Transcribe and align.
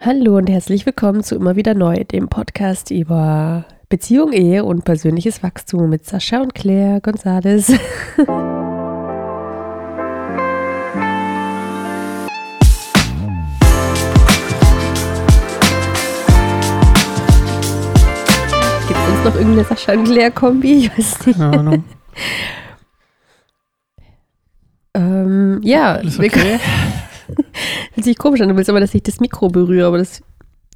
Hallo 0.00 0.36
und 0.36 0.50
herzlich 0.50 0.84
willkommen 0.86 1.22
zu 1.22 1.34
Immer 1.36 1.56
wieder 1.56 1.74
neu, 1.74 2.04
dem 2.04 2.28
Podcast 2.28 2.90
über 2.90 3.64
Beziehung, 3.88 4.32
Ehe 4.32 4.64
und 4.64 4.84
persönliches 4.84 5.42
Wachstum 5.42 5.88
mit 5.88 6.04
Sascha 6.04 6.40
und 6.42 6.54
Claire 6.54 6.98
González. 6.98 7.78
Gibt 18.88 18.98
es 19.00 19.08
uns 19.14 19.24
noch 19.24 19.34
irgendeine 19.34 19.64
Sascha 19.64 19.92
und 19.92 20.04
Claire 20.04 20.30
Kombi? 20.30 20.72
Ich 20.74 20.98
weiß 20.98 21.26
nicht. 21.26 21.38
Keine 21.38 21.58
Ahnung. 21.58 21.84
Ähm, 24.96 25.58
ja, 25.64 25.94
Alles 25.94 26.20
wir- 26.20 26.28
okay? 26.28 26.60
Fühlt 27.92 28.04
sich 28.04 28.18
komisch 28.18 28.40
an, 28.40 28.48
du 28.48 28.56
willst 28.56 28.70
aber, 28.70 28.80
dass 28.80 28.94
ich 28.94 29.02
das 29.02 29.20
Mikro 29.20 29.48
berühre, 29.48 29.86
aber 29.86 29.98
das 29.98 30.20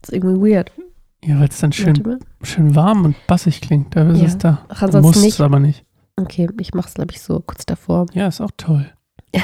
ist 0.03 0.13
irgendwie 0.13 0.53
weird. 0.55 0.71
Ja, 1.25 1.41
weil 1.41 1.49
es 1.49 1.59
dann 1.59 1.73
schön, 1.73 2.19
schön 2.43 2.75
warm 2.77 3.05
und 3.05 3.17
bassig 3.27 3.61
klingt. 3.61 3.95
Da 3.97 4.09
ist 4.11 4.21
Ja. 4.21 4.27
es 4.27 4.39
da. 4.39 4.65
Ach, 4.69 4.83
ansonsten 4.83 5.09
Muss 5.09 5.17
es 5.17 5.23
nicht. 5.25 5.41
aber 5.41 5.59
nicht. 5.59 5.85
Okay, 6.17 6.49
ich 6.61 6.75
mach's, 6.75 6.95
glaube 6.95 7.13
ich, 7.13 7.21
so 7.21 7.41
kurz 7.41 7.67
davor. 7.67 8.07
Ja, 8.13 8.29
ist 8.29 8.41
auch 8.41 8.51
toll. 8.57 8.87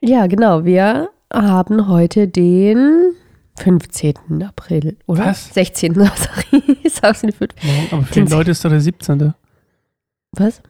Ja, 0.00 0.26
genau. 0.26 0.64
Wir 0.64 1.08
haben 1.32 1.88
heute 1.88 2.28
den 2.28 3.12
15. 3.58 4.42
April, 4.46 4.96
oder? 5.06 5.26
Was? 5.26 5.52
16. 5.54 5.94
Sorry. 5.94 6.76
Ich 6.82 6.92
sag's 6.94 7.22
nicht. 7.22 7.38
für- 7.38 7.48
Morgen, 7.64 7.88
aber 7.90 8.02
für 8.02 8.22
die 8.24 8.30
Leute 8.30 8.50
ist 8.50 8.64
doch 8.64 8.70
der 8.70 8.80
17. 8.80 9.32
Was? 10.32 10.62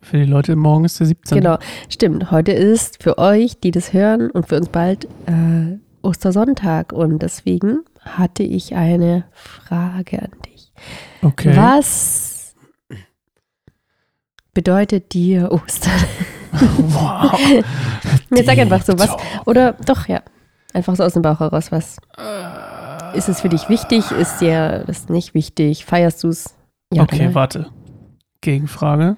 Für 0.00 0.18
die 0.18 0.24
Leute 0.24 0.56
morgen 0.56 0.84
ist 0.84 1.00
der 1.00 1.06
17. 1.06 1.38
Genau. 1.38 1.58
Stimmt. 1.88 2.30
Heute 2.30 2.52
ist 2.52 3.02
für 3.02 3.18
euch, 3.18 3.60
die 3.60 3.70
das 3.70 3.92
hören 3.92 4.30
und 4.30 4.48
für 4.48 4.56
uns 4.56 4.68
bald 4.68 5.06
äh, 5.26 5.78
Ostersonntag. 6.02 6.92
Und 6.92 7.20
deswegen 7.20 7.80
hatte 8.00 8.42
ich 8.42 8.74
eine 8.74 9.24
Frage 9.32 10.22
an 10.22 10.30
dich. 10.46 10.72
Okay. 11.22 11.56
Was 11.56 12.54
bedeutet 14.54 15.12
dir 15.12 15.50
Ostern? 15.52 15.92
wow. 16.78 17.38
Jetzt 18.30 18.46
sag 18.46 18.58
einfach 18.58 18.82
so, 18.82 18.98
was, 18.98 19.10
oder 19.44 19.72
doch, 19.72 20.08
ja. 20.08 20.22
Einfach 20.72 20.96
so 20.96 21.04
aus 21.04 21.14
dem 21.14 21.22
Bauch 21.22 21.40
heraus, 21.40 21.72
was 21.72 21.96
Äh, 22.18 23.16
Ist 23.16 23.28
es 23.28 23.40
für 23.40 23.48
dich 23.48 23.68
wichtig? 23.68 24.10
Ist 24.10 24.40
dir 24.40 24.84
das 24.86 25.08
nicht 25.08 25.32
wichtig? 25.34 25.84
Feierst 25.84 26.22
du 26.22 26.28
es? 26.28 26.54
Ja, 26.92 27.02
okay, 27.02 27.30
warte. 27.32 27.70
Gegenfrage. 28.40 29.16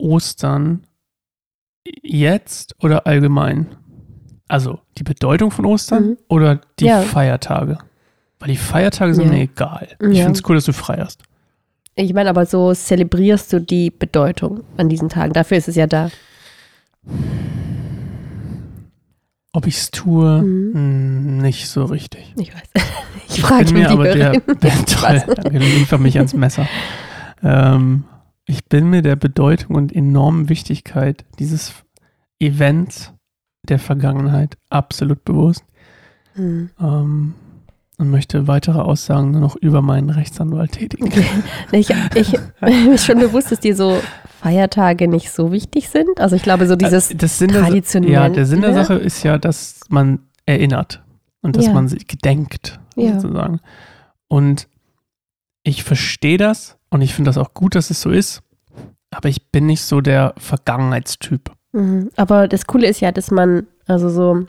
Ostern 0.00 0.84
jetzt 2.02 2.74
oder 2.82 3.06
allgemein? 3.06 3.66
Also 4.48 4.80
die 4.98 5.04
Bedeutung 5.04 5.50
von 5.50 5.64
Ostern 5.66 6.04
Mhm. 6.10 6.16
oder 6.28 6.60
die 6.78 6.86
Ja. 6.86 7.02
Feiertage? 7.02 7.78
Weil 8.38 8.48
die 8.48 8.56
Feiertage 8.56 9.14
sind 9.14 9.26
Ja. 9.26 9.32
mir 9.32 9.40
egal. 9.42 9.88
Ich 10.00 10.18
Ja. 10.18 10.24
finde 10.24 10.38
es 10.38 10.48
cool, 10.48 10.56
dass 10.56 10.64
du 10.64 10.72
feierst. 10.72 11.22
Ich 11.94 12.14
meine, 12.14 12.30
aber 12.30 12.46
so 12.46 12.72
zelebrierst 12.72 13.52
du 13.52 13.60
die 13.60 13.90
Bedeutung 13.90 14.64
an 14.76 14.88
diesen 14.88 15.08
Tagen. 15.08 15.32
Dafür 15.34 15.56
ist 15.58 15.68
es 15.68 15.76
ja 15.76 15.86
da. 15.86 16.10
Ob 19.52 19.66
ich 19.66 19.76
es 19.76 19.90
tue, 19.90 20.42
Mhm. 20.42 21.36
mh, 21.38 21.42
nicht 21.42 21.68
so 21.68 21.84
richtig. 21.84 22.34
Ich 22.38 22.54
weiß. 22.54 22.62
Ich 23.32 23.42
frage 23.42 23.64
die 23.66 23.84
aber 23.86 24.04
der, 24.12 24.32
der 24.40 24.84
toll, 24.86 25.22
liefer 25.52 25.98
mich 25.98 26.16
ans 26.18 26.34
Messer. 26.34 26.66
Ähm, 27.44 28.02
ich 28.50 28.64
bin 28.66 28.90
mir 28.90 29.02
der 29.02 29.16
Bedeutung 29.16 29.76
und 29.76 29.94
enormen 29.94 30.48
Wichtigkeit 30.48 31.24
dieses 31.38 31.72
Events 32.40 33.12
der 33.68 33.78
Vergangenheit 33.78 34.56
absolut 34.70 35.24
bewusst 35.24 35.64
Hm. 36.34 36.70
ähm, 36.80 37.34
und 37.98 38.08
möchte 38.10 38.46
weitere 38.46 38.78
Aussagen 38.80 39.32
nur 39.32 39.40
noch 39.40 39.56
über 39.56 39.82
meinen 39.82 40.10
Rechtsanwalt 40.10 40.72
tätigen. 40.72 41.10
Ich, 41.72 41.90
ich 42.14 42.32
mir 42.62 42.94
ist 42.94 43.04
schon 43.04 43.18
bewusst, 43.18 43.50
dass 43.52 43.60
dir 43.60 43.74
so 43.76 44.00
Feiertage 44.40 45.06
nicht 45.08 45.30
so 45.30 45.52
wichtig 45.52 45.88
sind. 45.90 46.18
Also 46.20 46.34
ich 46.36 46.42
glaube, 46.42 46.66
so 46.66 46.76
dieses 46.76 47.10
Äh, 47.10 47.16
das 47.16 47.38
der, 47.38 47.50
Sa- 47.50 47.56
traditionelle- 47.66 48.10
Ja, 48.12 48.28
der 48.28 48.46
Sinn 48.46 48.60
der 48.62 48.74
Sache 48.74 48.94
ist 48.94 49.22
ja, 49.24 49.38
dass 49.38 49.80
man 49.90 50.20
erinnert 50.46 51.02
und 51.42 51.56
dass 51.56 51.66
Ja. 51.66 51.72
man 51.72 51.88
sich 51.88 52.06
gedenkt, 52.06 52.80
Ja. 52.96 53.20
sozusagen. 53.20 53.60
Und 54.28 54.66
ich 55.64 55.82
verstehe 55.84 56.38
das 56.38 56.78
und 56.90 57.02
ich 57.02 57.14
finde 57.14 57.28
das 57.28 57.38
auch 57.38 57.54
gut, 57.54 57.74
dass 57.74 57.90
es 57.90 58.00
so 58.00 58.10
ist, 58.10 58.42
aber 59.10 59.28
ich 59.28 59.50
bin 59.50 59.66
nicht 59.66 59.82
so 59.82 60.00
der 60.00 60.34
Vergangenheitstyp. 60.38 61.50
Mhm. 61.72 62.10
Aber 62.16 62.48
das 62.48 62.66
Coole 62.66 62.86
ist 62.88 63.00
ja, 63.00 63.12
dass 63.12 63.30
man, 63.30 63.66
also 63.86 64.08
so, 64.08 64.46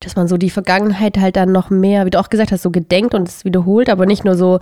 dass 0.00 0.16
man 0.16 0.28
so 0.28 0.36
die 0.36 0.50
Vergangenheit 0.50 1.16
halt 1.18 1.36
dann 1.36 1.52
noch 1.52 1.70
mehr, 1.70 2.04
wie 2.06 2.10
du 2.10 2.20
auch 2.20 2.28
gesagt 2.28 2.52
hast, 2.52 2.62
so 2.62 2.70
gedenkt 2.70 3.14
und 3.14 3.28
es 3.28 3.44
wiederholt, 3.44 3.88
aber 3.88 4.06
nicht 4.06 4.24
nur 4.24 4.36
so, 4.36 4.60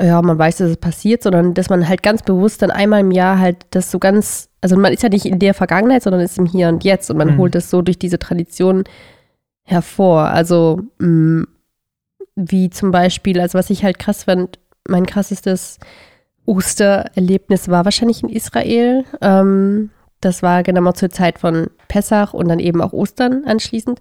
ja, 0.00 0.22
man 0.22 0.38
weiß, 0.38 0.58
dass 0.58 0.70
es 0.70 0.76
passiert, 0.76 1.24
sondern 1.24 1.54
dass 1.54 1.70
man 1.70 1.88
halt 1.88 2.04
ganz 2.04 2.22
bewusst 2.22 2.62
dann 2.62 2.70
einmal 2.70 3.00
im 3.00 3.10
Jahr 3.10 3.40
halt 3.40 3.66
das 3.70 3.90
so 3.90 3.98
ganz, 3.98 4.48
also 4.60 4.76
man 4.76 4.92
ist 4.92 5.02
ja 5.02 5.08
nicht 5.08 5.26
in 5.26 5.40
der 5.40 5.54
Vergangenheit, 5.54 6.04
sondern 6.04 6.20
ist 6.22 6.38
im 6.38 6.46
Hier 6.46 6.68
und 6.68 6.84
Jetzt 6.84 7.10
und 7.10 7.16
man 7.16 7.34
Mhm. 7.34 7.38
holt 7.38 7.56
es 7.56 7.68
so 7.68 7.82
durch 7.82 7.98
diese 7.98 8.20
Tradition 8.20 8.84
hervor. 9.64 10.28
Also, 10.28 10.82
mh, 10.98 11.46
wie 12.36 12.70
zum 12.70 12.92
Beispiel, 12.92 13.40
also 13.40 13.58
was 13.58 13.70
ich 13.70 13.82
halt 13.82 13.98
krass 13.98 14.24
fand, 14.24 14.60
mein 14.88 15.06
krassestes 15.06 15.78
Ostererlebnis 16.46 17.68
war 17.68 17.84
wahrscheinlich 17.84 18.22
in 18.22 18.28
Israel. 18.28 19.04
Ähm, 19.20 19.90
das 20.20 20.42
war 20.42 20.62
genau 20.62 20.80
mal 20.80 20.94
zur 20.94 21.10
Zeit 21.10 21.38
von 21.38 21.68
Pessach 21.88 22.32
und 22.34 22.48
dann 22.48 22.58
eben 22.58 22.80
auch 22.80 22.92
Ostern 22.92 23.44
anschließend. 23.46 24.00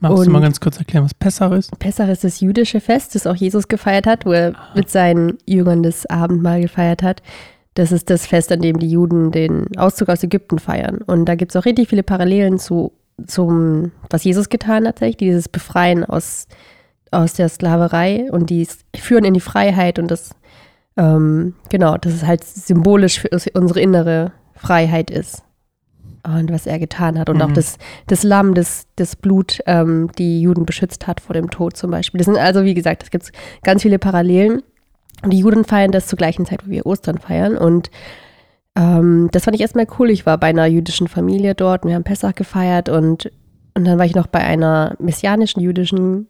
Magst 0.00 0.18
Und- 0.18 0.26
du 0.26 0.30
mal 0.32 0.40
ganz 0.42 0.60
kurz 0.60 0.78
erklären, 0.78 1.04
was 1.04 1.14
Pessach 1.14 1.52
ist? 1.52 1.78
Pessach 1.78 2.08
ist 2.08 2.24
das 2.24 2.40
jüdische 2.40 2.80
Fest, 2.80 3.14
das 3.14 3.26
auch 3.26 3.36
Jesus 3.36 3.68
gefeiert 3.68 4.06
hat, 4.06 4.26
wo 4.26 4.32
er 4.32 4.54
mit 4.74 4.90
seinen 4.90 5.38
Jüngern 5.46 5.82
das 5.82 6.06
Abendmahl 6.06 6.60
gefeiert 6.60 7.02
hat. 7.02 7.22
Das 7.74 7.92
ist 7.92 8.08
das 8.10 8.26
Fest, 8.26 8.50
an 8.52 8.60
dem 8.60 8.78
die 8.78 8.90
Juden 8.90 9.32
den 9.32 9.66
Auszug 9.76 10.08
aus 10.08 10.22
Ägypten 10.22 10.58
feiern. 10.58 10.98
Und 11.06 11.26
da 11.26 11.34
gibt 11.34 11.52
es 11.52 11.56
auch 11.56 11.66
richtig 11.66 11.88
viele 11.88 12.02
Parallelen 12.02 12.58
zu, 12.58 12.92
zum, 13.26 13.92
was 14.10 14.24
Jesus 14.24 14.48
getan 14.48 14.86
hat, 14.86 15.00
dieses 15.20 15.48
Befreien 15.48 16.04
aus, 16.04 16.46
aus 17.10 17.34
der 17.34 17.48
Sklaverei 17.48 18.28
und 18.30 18.50
die 18.50 18.66
führen 18.96 19.24
in 19.24 19.34
die 19.34 19.40
Freiheit 19.40 19.98
und 19.98 20.10
das, 20.10 20.30
ähm, 20.96 21.54
genau, 21.68 21.96
das 21.96 22.14
ist 22.14 22.26
halt 22.26 22.44
symbolisch 22.44 23.20
für 23.20 23.30
unsere 23.54 23.80
innere 23.80 24.32
Freiheit 24.54 25.10
ist. 25.10 25.42
Und 26.24 26.50
was 26.50 26.66
er 26.66 26.80
getan 26.80 27.20
hat. 27.20 27.30
Und 27.30 27.40
auch 27.40 27.50
Mhm. 27.50 27.54
das, 27.54 27.78
das 28.08 28.24
Lamm, 28.24 28.54
das, 28.54 28.88
das 28.96 29.14
Blut, 29.14 29.60
ähm, 29.66 30.10
die 30.18 30.40
Juden 30.40 30.66
beschützt 30.66 31.06
hat 31.06 31.20
vor 31.20 31.34
dem 31.34 31.50
Tod 31.50 31.76
zum 31.76 31.92
Beispiel. 31.92 32.18
Das 32.18 32.24
sind 32.24 32.36
also, 32.36 32.64
wie 32.64 32.74
gesagt, 32.74 33.04
es 33.04 33.12
gibt 33.12 33.30
ganz 33.62 33.82
viele 33.82 34.00
Parallelen. 34.00 34.64
Und 35.22 35.32
die 35.32 35.38
Juden 35.38 35.64
feiern 35.64 35.92
das 35.92 36.08
zur 36.08 36.16
gleichen 36.16 36.44
Zeit, 36.44 36.66
wo 36.66 36.70
wir 36.70 36.84
Ostern 36.84 37.18
feiern. 37.18 37.56
Und 37.56 37.90
ähm, 38.74 39.28
das 39.30 39.44
fand 39.44 39.54
ich 39.54 39.60
erstmal 39.60 39.86
cool. 40.00 40.10
Ich 40.10 40.26
war 40.26 40.36
bei 40.36 40.48
einer 40.48 40.66
jüdischen 40.66 41.06
Familie 41.06 41.54
dort 41.54 41.84
und 41.84 41.90
wir 41.90 41.94
haben 41.94 42.02
Pessach 42.02 42.34
gefeiert 42.34 42.88
und, 42.88 43.30
und 43.74 43.84
dann 43.84 43.96
war 43.96 44.04
ich 44.04 44.16
noch 44.16 44.26
bei 44.26 44.40
einer 44.40 44.96
messianischen 44.98 45.60
jüdischen 45.60 46.26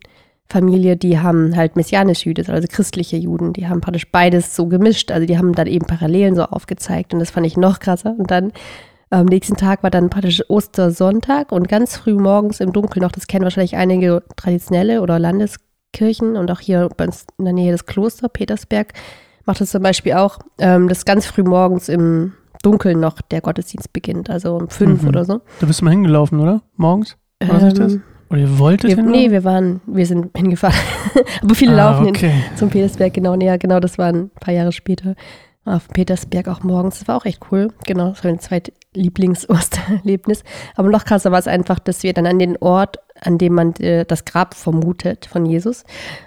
Familie, 0.48 0.96
die 0.96 1.18
haben 1.18 1.56
halt 1.56 1.76
messianisch-jüdisch, 1.76 2.48
also 2.48 2.68
christliche 2.70 3.16
Juden, 3.16 3.52
die 3.52 3.68
haben 3.68 3.80
praktisch 3.80 4.10
beides 4.10 4.54
so 4.54 4.66
gemischt. 4.66 5.10
Also 5.10 5.26
die 5.26 5.36
haben 5.38 5.54
dann 5.54 5.66
eben 5.66 5.86
Parallelen 5.86 6.34
so 6.36 6.44
aufgezeigt 6.44 7.12
und 7.14 7.20
das 7.20 7.30
fand 7.30 7.46
ich 7.46 7.56
noch 7.56 7.80
krasser. 7.80 8.14
Und 8.16 8.30
dann 8.30 8.52
am 9.10 9.26
nächsten 9.26 9.56
Tag 9.56 9.82
war 9.82 9.90
dann 9.90 10.10
praktisch 10.10 10.42
Ostersonntag 10.48 11.52
und 11.52 11.68
ganz 11.68 11.96
früh 11.96 12.14
morgens 12.14 12.60
im 12.60 12.72
Dunkeln 12.72 13.02
noch, 13.02 13.12
das 13.12 13.26
kennen 13.26 13.44
wahrscheinlich 13.44 13.76
einige 13.76 14.22
traditionelle 14.36 15.00
oder 15.00 15.18
Landeskirchen 15.18 16.36
und 16.36 16.50
auch 16.50 16.60
hier 16.60 16.88
bei 16.96 17.06
uns 17.06 17.26
in 17.38 17.44
der 17.44 17.54
Nähe 17.54 17.72
des 17.72 17.86
Kloster 17.86 18.28
Petersberg 18.28 18.92
macht 19.44 19.60
es 19.60 19.70
zum 19.70 19.82
Beispiel 19.82 20.14
auch, 20.14 20.38
ähm, 20.58 20.88
dass 20.88 21.04
ganz 21.04 21.24
früh 21.26 21.44
morgens 21.44 21.88
im 21.88 22.32
Dunkeln 22.62 22.98
noch 22.98 23.20
der 23.20 23.40
Gottesdienst 23.40 23.92
beginnt, 23.92 24.28
also 24.28 24.56
um 24.56 24.68
fünf 24.68 25.02
Mhm. 25.02 25.08
oder 25.08 25.24
so. 25.24 25.40
Da 25.60 25.66
bist 25.66 25.80
du 25.80 25.84
mal 25.84 25.92
hingelaufen, 25.92 26.40
oder? 26.40 26.62
Morgens? 26.76 27.16
War 27.46 27.60
das 27.60 27.74
das? 27.74 27.98
Oder 28.30 28.40
ihr 28.40 28.58
wolltet 28.58 28.96
wir, 28.96 29.02
nee, 29.02 29.30
wir 29.30 29.44
waren, 29.44 29.80
wir 29.86 30.06
sind 30.06 30.36
hingefahren. 30.36 30.78
Aber 31.42 31.54
viele 31.54 31.72
ah, 31.72 31.90
laufen 31.90 32.06
hin 32.06 32.16
okay. 32.16 32.32
zum 32.56 32.70
Petersberg, 32.70 33.14
genau, 33.14 33.36
näher, 33.36 33.58
genau, 33.58 33.80
das 33.80 33.98
war 33.98 34.12
ein 34.12 34.30
paar 34.40 34.54
Jahre 34.54 34.72
später. 34.72 35.14
Auf 35.64 35.88
Petersberg 35.88 36.46
auch 36.48 36.62
morgens, 36.62 37.00
das 37.00 37.08
war 37.08 37.16
auch 37.16 37.24
echt 37.24 37.40
cool. 37.50 37.72
Genau, 37.86 38.10
das 38.10 38.22
war 38.22 38.30
mein 38.30 38.40
zweit 38.40 38.72
Lieblings-Ostererlebnis. 38.94 40.44
Aber 40.76 40.88
noch 40.88 41.04
krasser 41.04 41.32
war 41.32 41.38
es 41.38 41.48
einfach, 41.48 41.78
dass 41.78 42.02
wir 42.02 42.12
dann 42.12 42.26
an 42.26 42.38
den 42.38 42.56
Ort, 42.58 42.98
an 43.20 43.38
dem 43.38 43.54
man 43.54 43.74
äh, 43.76 44.04
das 44.04 44.24
Grab 44.24 44.54
vermutet 44.54 45.26
von 45.26 45.44
Jesus, 45.44 45.84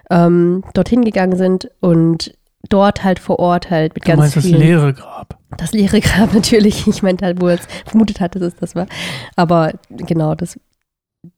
ähm, 0.09 0.63
dorthin 0.73 1.05
gegangen 1.05 1.37
sind 1.37 1.69
und 1.79 2.33
dort 2.67 3.03
halt 3.03 3.19
vor 3.19 3.39
Ort 3.39 3.69
halt 3.69 3.95
mit 3.95 4.03
Du 4.03 4.09
ganz 4.09 4.19
meinst 4.19 4.35
das 4.35 4.45
vielen 4.45 4.59
leere 4.59 4.93
Grab. 4.93 5.37
das 5.57 5.71
leere 5.71 6.01
Grab 6.01 6.33
natürlich. 6.33 6.87
Ich 6.87 7.01
meinte 7.01 7.25
halt, 7.25 7.41
wo 7.41 7.47
er 7.47 7.55
es 7.55 7.67
vermutet 7.85 8.19
hat, 8.19 8.35
dass 8.35 8.41
es 8.41 8.55
das 8.55 8.75
war. 8.75 8.87
Aber 9.35 9.71
genau, 9.89 10.35
das, 10.35 10.59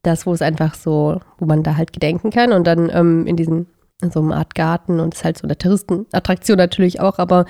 das, 0.02 0.26
wo 0.26 0.32
es 0.32 0.42
einfach 0.42 0.74
so, 0.74 1.20
wo 1.38 1.46
man 1.46 1.62
da 1.62 1.76
halt 1.76 1.92
gedenken 1.92 2.30
kann 2.30 2.52
und 2.52 2.66
dann 2.66 2.90
ähm, 2.92 3.26
in 3.26 3.36
diesen, 3.36 3.66
in 4.00 4.10
so 4.10 4.20
einer 4.20 4.36
Art 4.36 4.54
Garten 4.54 5.00
und 5.00 5.14
es 5.14 5.20
ist 5.20 5.24
halt 5.24 5.38
so 5.38 5.44
eine 5.44 5.58
Touristenattraktion 5.58 6.56
natürlich 6.56 7.00
auch, 7.00 7.18
aber 7.18 7.46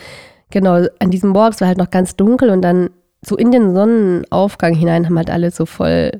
genau, 0.50 0.87
an 0.99 1.11
diesem 1.11 1.31
Morgen 1.31 1.61
war 1.61 1.69
halt 1.69 1.79
noch 1.79 1.90
ganz 1.90 2.17
dunkel 2.17 2.50
und 2.50 2.62
dann 2.62 2.90
so 3.25 3.37
in 3.37 3.50
den 3.50 3.75
Sonnenaufgang 3.75 4.75
hinein 4.75 5.06
haben 5.06 5.17
halt 5.17 5.31
alle 5.31 5.50
so 5.50 5.67
voll 5.67 6.12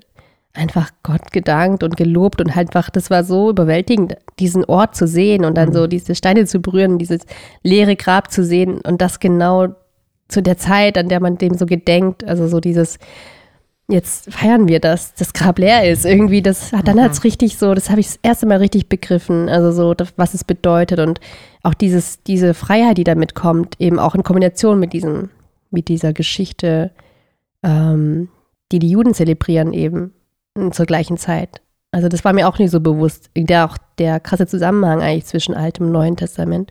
einfach 0.54 0.90
Gott 1.02 1.32
gedankt 1.32 1.82
und 1.82 1.96
gelobt 1.96 2.40
und 2.40 2.54
halt 2.54 2.68
einfach, 2.68 2.90
das 2.90 3.10
war 3.10 3.24
so 3.24 3.50
überwältigend, 3.50 4.16
diesen 4.38 4.64
Ort 4.66 4.94
zu 4.94 5.06
sehen 5.06 5.44
und 5.44 5.56
dann 5.56 5.70
Mhm. 5.70 5.74
so 5.74 5.86
diese 5.86 6.14
Steine 6.14 6.44
zu 6.44 6.60
berühren, 6.60 6.98
dieses 6.98 7.22
leere 7.62 7.96
Grab 7.96 8.30
zu 8.30 8.44
sehen 8.44 8.80
und 8.82 9.00
das 9.00 9.18
genau 9.18 9.68
zu 10.28 10.42
der 10.42 10.58
Zeit, 10.58 10.98
an 10.98 11.08
der 11.08 11.20
man 11.20 11.38
dem 11.38 11.54
so 11.54 11.66
gedenkt, 11.66 12.24
also 12.24 12.48
so 12.48 12.60
dieses, 12.60 12.98
jetzt 13.88 14.32
feiern 14.32 14.69
wir 14.69 14.81
das, 14.81 15.14
das 15.14 15.32
Grab 15.32 15.58
leer 15.58 15.90
ist. 15.90 16.05
Irgendwie, 16.05 16.43
das 16.43 16.70
dann 16.84 16.96
Mhm. 16.96 17.02
hat 17.02 17.12
es 17.12 17.25
richtig 17.25 17.58
so, 17.58 17.75
das 17.75 17.90
habe 17.90 18.00
ich 18.00 18.06
das 18.06 18.19
erste 18.23 18.46
Mal 18.46 18.58
richtig 18.58 18.88
begriffen, 18.88 19.49
also 19.49 19.73
so, 19.73 19.94
das, 19.94 20.12
was 20.17 20.34
es 20.34 20.44
bedeutet 20.44 20.99
und 20.99 21.20
auch 21.62 21.75
dieses, 21.75 22.23
diese 22.23 22.55
Freiheit, 22.55 22.99
die 22.99 23.05
damit 23.05 23.34
kommt, 23.34 23.81
eben 23.81 23.99
auch 23.99 24.14
in 24.14 24.23
Kombination 24.23 24.79
mit 24.79 24.93
diesem, 24.93 25.31
mit 25.70 25.88
dieser 25.88 26.12
Geschichte, 26.12 26.90
ähm, 27.62 28.29
die 28.73 28.79
die 28.79 28.90
Juden 28.90 29.14
zelebrieren 29.14 29.73
eben 29.73 30.12
mm, 30.55 30.70
zur 30.73 30.87
gleichen 30.87 31.19
Zeit. 31.19 31.61
Also 31.93 32.08
das 32.08 32.25
war 32.25 32.32
mir 32.32 32.49
auch 32.49 32.58
nicht 32.58 32.70
so 32.70 32.81
bewusst, 32.81 33.31
der 33.37 33.67
auch 33.67 33.76
der 33.99 34.19
krasse 34.19 34.46
Zusammenhang 34.46 35.02
eigentlich 35.02 35.26
zwischen 35.26 35.55
Altem 35.55 35.87
und 35.87 35.93
Neuen 35.93 36.17
Testament. 36.17 36.70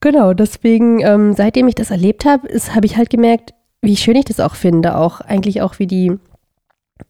Genau, 0.00 0.34
deswegen, 0.34 1.00
ähm, 1.00 1.34
seitdem 1.34 1.68
ich 1.68 1.76
das 1.76 1.90
erlebt 1.90 2.24
habe, 2.24 2.48
habe 2.74 2.84
ich 2.84 2.96
halt 2.96 3.10
gemerkt, 3.10 3.54
wie 3.84 3.96
schön 3.96 4.16
ich 4.16 4.24
das 4.24 4.40
auch 4.40 4.54
finde, 4.54 4.96
auch 4.96 5.20
eigentlich 5.20 5.62
auch 5.62 5.78
wie 5.78 5.86
die, 5.86 6.12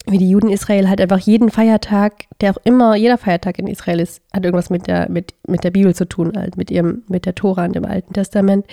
wie 0.07 0.19
die 0.19 0.31
Juden 0.31 0.49
Israel 0.49 0.89
halt 0.89 1.01
einfach 1.01 1.19
jeden 1.19 1.51
Feiertag, 1.51 2.25
der 2.41 2.53
auch 2.53 2.59
immer, 2.65 2.95
jeder 2.97 3.19
Feiertag 3.19 3.59
in 3.59 3.67
Israel 3.67 4.01
ist, 4.01 4.23
hat 4.33 4.45
irgendwas 4.45 4.71
mit 4.71 4.87
der, 4.87 5.11
mit, 5.11 5.35
mit 5.47 5.65
der 5.65 5.71
Bibel 5.71 5.95
zu 5.95 6.07
tun, 6.07 6.33
halt 6.37 6.57
mit 6.57 6.71
ihrem, 6.71 7.03
mit 7.09 7.27
der 7.27 7.35
Tora 7.35 7.65
und 7.65 7.75
dem 7.75 7.85
Alten 7.85 8.13
Testament. 8.13 8.67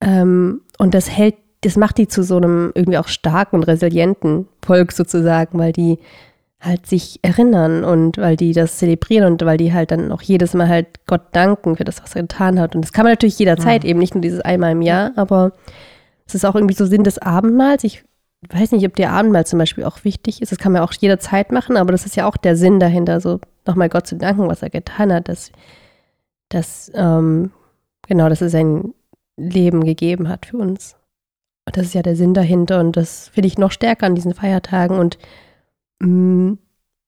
Ähm, 0.00 0.62
und 0.78 0.94
das 0.94 1.10
hält, 1.10 1.36
das 1.62 1.76
macht 1.76 1.98
die 1.98 2.08
zu 2.08 2.22
so 2.22 2.36
einem 2.36 2.72
irgendwie 2.74 2.98
auch 2.98 3.08
starken 3.08 3.56
und 3.56 3.62
resilienten 3.64 4.48
Volk 4.62 4.92
sozusagen, 4.92 5.58
weil 5.58 5.72
die 5.72 5.98
halt 6.60 6.86
sich 6.86 7.18
erinnern 7.22 7.84
und 7.84 8.18
weil 8.18 8.36
die 8.36 8.52
das 8.52 8.78
zelebrieren 8.78 9.32
und 9.32 9.44
weil 9.44 9.58
die 9.58 9.72
halt 9.72 9.90
dann 9.90 10.12
auch 10.12 10.22
jedes 10.22 10.54
Mal 10.54 10.68
halt 10.68 10.86
Gott 11.06 11.22
danken 11.32 11.76
für 11.76 11.84
das, 11.84 12.02
was 12.02 12.14
er 12.14 12.22
getan 12.22 12.60
hat. 12.60 12.74
Und 12.74 12.82
das 12.84 12.92
kann 12.92 13.04
man 13.04 13.12
natürlich 13.12 13.38
jederzeit, 13.38 13.82
Mhm. 13.82 13.90
eben 13.90 13.98
nicht 13.98 14.14
nur 14.14 14.22
dieses 14.22 14.40
einmal 14.40 14.72
im 14.72 14.82
Jahr, 14.82 15.12
aber 15.16 15.52
es 16.26 16.34
ist 16.34 16.44
auch 16.44 16.54
irgendwie 16.54 16.74
so 16.74 16.86
Sinn 16.86 17.04
des 17.04 17.18
Abendmahls. 17.18 17.84
Ich 17.84 18.04
weiß 18.48 18.72
nicht, 18.72 18.86
ob 18.86 18.96
der 18.96 19.12
Abendmahl 19.12 19.46
zum 19.46 19.58
Beispiel 19.58 19.84
auch 19.84 20.04
wichtig 20.04 20.42
ist. 20.42 20.52
Das 20.52 20.58
kann 20.58 20.72
man 20.72 20.82
auch 20.82 20.92
jederzeit 20.92 21.52
machen, 21.52 21.76
aber 21.76 21.92
das 21.92 22.06
ist 22.06 22.16
ja 22.16 22.26
auch 22.26 22.36
der 22.36 22.56
Sinn 22.56 22.80
dahinter, 22.80 23.20
so 23.20 23.40
nochmal 23.66 23.88
Gott 23.88 24.06
zu 24.06 24.16
danken, 24.16 24.48
was 24.48 24.62
er 24.62 24.70
getan 24.70 25.12
hat, 25.12 25.28
dass, 25.28 25.52
dass 26.48 26.90
ähm, 26.94 27.50
genau, 28.06 28.28
dass 28.28 28.42
er 28.42 28.48
sein 28.50 28.94
Leben 29.36 29.84
gegeben 29.84 30.28
hat 30.28 30.46
für 30.46 30.56
uns. 30.56 30.96
Und 31.66 31.76
das 31.76 31.86
ist 31.86 31.94
ja 31.94 32.02
der 32.02 32.16
Sinn 32.16 32.34
dahinter 32.34 32.80
und 32.80 32.96
das 32.96 33.28
finde 33.28 33.46
ich 33.46 33.58
noch 33.58 33.70
stärker 33.70 34.06
an 34.06 34.16
diesen 34.16 34.34
Feiertagen 34.34 34.98
und 34.98 35.18
mh, 36.00 36.56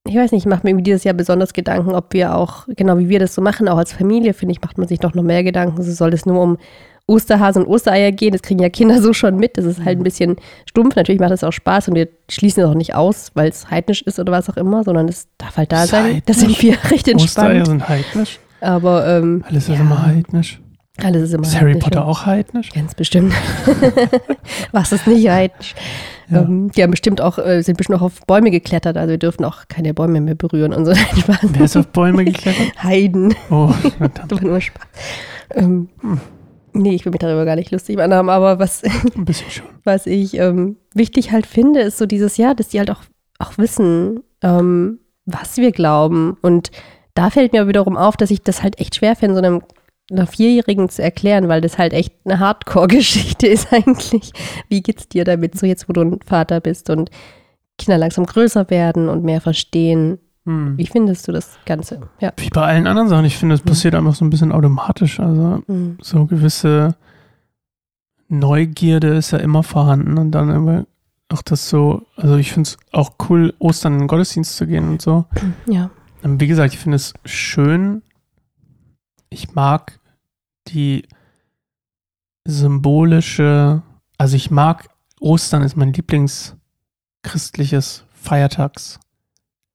ich 0.07 0.15
weiß 0.17 0.33
nicht, 0.33 0.43
ich 0.45 0.49
mache 0.49 0.61
mir 0.65 0.71
irgendwie 0.71 0.85
dieses 0.85 1.05
Jahr 1.05 1.15
besonders 1.15 1.55
Gedanken, 1.55 1.95
ob 1.95 2.13
wir 2.13 2.37
auch, 2.37 2.67
genau 2.69 2.99
wie 2.99 3.09
wir 3.09 3.19
das 3.19 3.35
so 3.35 3.41
machen, 3.41 3.69
auch 3.69 3.79
als 3.79 3.93
Familie, 3.93 4.35
finde 4.35 4.53
ich, 4.53 4.61
macht 4.61 4.77
man 4.77 4.87
sich 4.87 4.99
doch 5.01 5.15
noch 5.15 5.23
mehr 5.23 5.43
Gedanken. 5.43 5.83
So 5.83 5.93
soll 5.93 6.13
es 6.13 6.27
nur 6.27 6.43
um 6.43 6.59
Osterhasen 7.07 7.65
und 7.65 7.69
Ostereier 7.69 8.13
gehen. 8.13 8.33
Das 8.33 8.43
kriegen 8.43 8.61
ja 8.61 8.69
Kinder 8.71 9.03
so 9.03 9.13
schon 9.13 9.37
mit. 9.37 9.57
Das 9.59 9.65
ist 9.65 9.85
halt 9.85 9.99
ein 9.99 10.05
bisschen 10.05 10.37
stumpf. 10.67 10.97
Natürlich 10.97 11.21
macht 11.21 11.33
das 11.33 11.45
auch 11.45 11.53
Spaß 11.53 11.89
und 11.89 11.95
wir 11.97 12.09
schließen 12.31 12.63
es 12.63 12.69
auch 12.69 12.75
nicht 12.75 12.95
aus, 12.95 13.31
weil 13.35 13.49
es 13.49 13.71
heidnisch 13.71 14.03
ist 14.03 14.19
oder 14.19 14.33
was 14.33 14.49
auch 14.49 14.57
immer, 14.57 14.85
sondern 14.85 15.09
es 15.09 15.29
darf 15.39 15.57
halt 15.57 15.71
da 15.73 15.87
sein. 15.87 16.23
Da 16.27 16.33
heidnisch? 16.33 16.37
sind 16.39 16.63
wir 16.63 16.73
recht 16.91 17.15
Ostereier 17.15 17.51
entspannt. 17.51 17.67
sind 17.67 17.89
heidnisch. 17.89 18.39
Aber 18.61 19.07
ähm, 19.07 19.45
Alles 19.49 19.69
ist 19.69 19.75
Ja. 19.75 19.81
immer 19.81 20.07
heidnisch. 20.07 20.61
alles 21.03 21.23
ist 21.25 21.35
immer 21.35 21.43
Ist 21.43 21.55
Harry 21.57 21.73
heidnisch, 21.73 21.85
Potter 21.85 21.99
ja. 22.01 22.05
auch 22.07 22.25
heidnisch? 22.25 22.71
Ganz 22.73 22.95
bestimmt. 22.95 23.35
Was 24.73 24.93
ist 24.93 25.07
nicht 25.07 25.29
heidnisch? 25.29 25.75
Ja. 26.31 26.41
Ähm, 26.41 26.71
die 26.71 26.83
haben 26.83 26.91
bestimmt 26.93 27.21
auch, 27.21 27.37
äh, 27.39 27.61
sind 27.63 27.77
bestimmt 27.77 27.99
auch 27.99 28.03
auf 28.05 28.21
Bäume 28.27 28.51
geklettert, 28.51 28.97
also 28.97 29.11
wir 29.11 29.19
dürfen 29.19 29.45
auch 29.45 29.69
keine 29.69 29.93
Bäume 29.93 30.23
mehr 30.23 30.35
berühren 30.37 30.73
und 30.73 30.87
so. 30.87 30.93
Wer 31.43 31.61
ist 31.65 31.77
auf 31.77 31.89
Bäume 31.89 32.25
geklettert? 32.25 32.83
Heiden. 32.83 33.35
Oh, 33.51 33.69
verdammt. 33.99 34.33
Das 34.33 34.41
war 34.43 34.49
nur 34.49 34.61
Spaß. 34.61 34.87
Ähm, 35.51 35.89
Hm. 36.01 36.21
Nee, 36.77 36.95
ich 36.95 37.05
will 37.05 37.13
mich 37.13 37.21
darüber 37.21 37.45
gar 37.45 37.55
nicht 37.55 37.71
lustig 37.71 37.97
machen, 37.97 38.13
aber 38.13 38.59
was, 38.59 38.83
was 39.85 40.07
ich 40.07 40.35
ähm, 40.39 40.77
wichtig 40.93 41.31
halt 41.31 41.47
finde, 41.47 41.81
ist 41.81 41.99
so 41.99 42.07
dieses 42.07 42.37
Jahr, 42.37 42.55
dass 42.55 42.69
die 42.69 42.81
halt 42.81 42.91
auch, 42.91 43.03
auch 43.39 43.57
wissen, 43.59 44.25
ähm, 44.43 44.99
was 45.25 45.57
wir 45.57 45.71
glauben. 45.71 46.37
Und 46.43 46.73
da 47.15 47.31
fällt 47.31 47.53
mir 47.53 47.69
wiederum 47.69 47.97
auf, 47.97 48.17
dass 48.17 48.33
ich 48.33 48.43
das 48.43 48.63
halt 48.63 48.81
echt 48.81 48.97
schwer 48.97 49.15
finde, 49.15 49.37
so 49.37 49.43
einem 49.43 49.63
einer 50.11 50.27
Vierjährigen 50.27 50.89
zu 50.89 51.03
erklären, 51.03 51.49
weil 51.49 51.61
das 51.61 51.79
halt 51.79 51.93
echt 51.93 52.13
eine 52.25 52.39
Hardcore-Geschichte 52.39 53.47
ist 53.49 53.73
eigentlich. 53.73 54.33
Wie 54.69 54.83
geht's 54.83 55.09
dir 55.09 55.25
damit, 55.25 55.59
so 55.59 55.67
jetzt, 55.67 55.89
wo 55.89 55.93
du 55.93 56.03
ein 56.03 56.21
Vater 56.27 56.61
bist 56.61 56.91
und 56.91 57.11
Kinder 57.79 57.99
langsam 57.99 58.27
größer 58.27 58.69
werden 58.69 59.09
und 59.09 59.25
mehr 59.25 59.41
verstehen? 59.41 60.19
Hm. 60.47 60.77
Wie 60.77 60.87
findest 60.87 61.27
du 61.29 61.33
das 61.33 61.57
Ganze? 61.65 62.01
Ja. 62.21 62.33
Wie 62.37 62.51
bei 62.51 62.63
allen 62.63 62.87
anderen 62.87 63.09
Sachen. 63.09 63.25
Ich 63.25 63.39
finde, 63.39 63.55
es 63.55 63.61
Hm. 63.63 63.67
passiert 63.67 63.95
einfach 63.95 64.15
so 64.15 64.25
ein 64.25 64.31
bisschen 64.31 64.53
automatisch. 64.53 65.19
Also 65.21 65.63
Mhm. 65.67 65.99
so 66.03 66.27
gewisse 66.27 66.95
Neugierde 68.29 69.09
ist 69.17 69.31
ja 69.33 69.39
immer 69.39 69.63
vorhanden 69.63 70.19
und 70.19 70.31
dann 70.33 70.51
immer 70.51 70.85
auch 71.31 71.41
das 71.43 71.69
so, 71.69 72.07
also 72.17 72.37
ich 72.37 72.53
finde 72.53 72.69
es 72.69 72.77
auch 72.93 73.13
cool, 73.29 73.55
Ostern 73.59 73.95
in 73.95 74.01
den 74.01 74.09
Gottesdienst 74.09 74.57
zu 74.57 74.67
gehen 74.67 74.89
und 74.89 75.03
so. 75.03 75.25
Ja. 75.67 75.91
Ähm, 76.23 76.39
Wie 76.41 76.47
gesagt, 76.47 76.75
ich 76.75 76.81
finde 76.81 76.97
es 76.97 77.13
schön. 77.25 78.03
Ich 79.31 79.55
mag 79.55 79.99
die 80.69 81.07
symbolische, 82.45 83.83
also 84.19 84.37
ich 84.37 84.51
mag 84.51 84.89
Ostern 85.21 85.63
ist 85.63 85.77
mein 85.77 85.93
Lieblingschristliches 85.95 88.05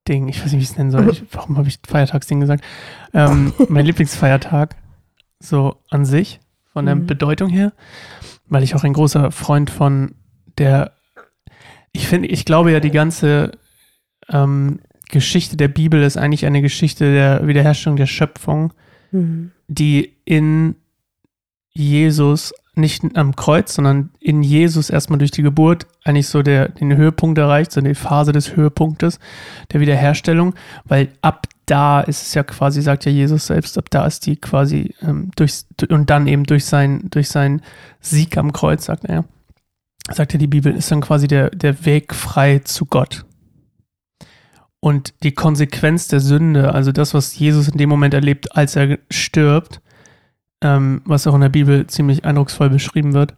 Feiertagsding. 0.09 0.27
Ich 0.27 0.39
weiß 0.43 0.51
nicht, 0.51 0.59
wie 0.59 0.63
ich 0.63 0.69
es 0.71 0.77
nennen 0.77 0.91
soll. 0.91 1.09
Ich, 1.09 1.23
warum 1.31 1.57
habe 1.57 1.67
ich 1.67 1.79
Feiertagsding 1.87 2.39
gesagt? 2.39 2.63
Ähm, 3.13 3.53
mein 3.69 3.85
Lieblingsfeiertag, 3.85 4.75
so 5.39 5.77
an 5.89 6.05
sich, 6.05 6.39
von 6.73 6.85
der 6.85 6.95
Mhm. 6.95 7.05
Bedeutung 7.07 7.49
her, 7.49 7.73
weil 8.47 8.63
ich 8.63 8.75
auch 8.75 8.83
ein 8.83 8.93
großer 8.93 9.31
Freund 9.31 9.69
von 9.69 10.15
der, 10.57 10.91
ich 11.91 12.07
finde, 12.07 12.27
ich 12.29 12.45
glaube 12.45 12.71
ja, 12.71 12.79
die 12.79 12.91
ganze 12.91 13.51
ähm, 14.29 14.79
Geschichte 15.09 15.57
der 15.57 15.67
Bibel 15.69 16.03
ist 16.03 16.17
eigentlich 16.17 16.45
eine 16.45 16.61
Geschichte 16.61 17.11
der 17.11 17.47
Wiederherstellung 17.47 17.97
der 17.97 18.07
Schöpfung, 18.07 18.73
Mhm. 19.11 19.51
die 19.67 20.17
in 20.25 20.75
Jesus, 21.73 22.53
nicht 22.79 23.03
am 23.15 23.35
Kreuz, 23.35 23.73
sondern 23.75 24.09
in 24.19 24.43
Jesus 24.43 24.89
erstmal 24.89 25.19
durch 25.19 25.31
die 25.31 25.41
Geburt 25.41 25.87
eigentlich 26.03 26.27
so 26.27 26.41
der, 26.41 26.69
den 26.69 26.95
Höhepunkt 26.95 27.37
erreicht, 27.37 27.71
so 27.71 27.81
die 27.81 27.95
Phase 27.95 28.31
des 28.31 28.55
Höhepunktes 28.55 29.19
der 29.71 29.79
Wiederherstellung, 29.79 30.55
weil 30.85 31.09
ab 31.21 31.47
da 31.65 32.01
ist 32.01 32.23
es 32.23 32.33
ja 32.33 32.43
quasi, 32.43 32.81
sagt 32.81 33.05
ja 33.05 33.11
Jesus 33.11 33.47
selbst, 33.47 33.77
ab 33.77 33.89
da 33.89 34.05
ist 34.05 34.25
die 34.25 34.37
quasi 34.37 34.95
ähm, 35.01 35.31
durch, 35.35 35.65
und 35.89 36.09
dann 36.09 36.27
eben 36.27 36.43
durch 36.45 36.65
sein, 36.65 37.09
durch 37.11 37.29
seinen 37.29 37.61
Sieg 37.99 38.37
am 38.37 38.53
Kreuz, 38.53 38.85
sagt 38.85 39.05
er, 39.05 39.25
sagt 40.11 40.33
ja 40.33 40.39
die 40.39 40.47
Bibel, 40.47 40.75
ist 40.75 40.91
dann 40.91 41.01
quasi 41.01 41.27
der, 41.27 41.51
der 41.51 41.85
Weg 41.85 42.15
frei 42.15 42.59
zu 42.59 42.85
Gott. 42.85 43.25
Und 44.79 45.13
die 45.23 45.33
Konsequenz 45.33 46.07
der 46.07 46.21
Sünde, 46.21 46.73
also 46.73 46.91
das, 46.91 47.13
was 47.13 47.37
Jesus 47.37 47.67
in 47.67 47.77
dem 47.77 47.89
Moment 47.89 48.13
erlebt, 48.13 48.55
als 48.55 48.75
er 48.75 48.97
stirbt, 49.11 49.81
ähm, 50.61 51.01
was 51.05 51.27
auch 51.27 51.35
in 51.35 51.41
der 51.41 51.49
Bibel 51.49 51.87
ziemlich 51.87 52.25
eindrucksvoll 52.25 52.69
beschrieben 52.69 53.13
wird, 53.13 53.35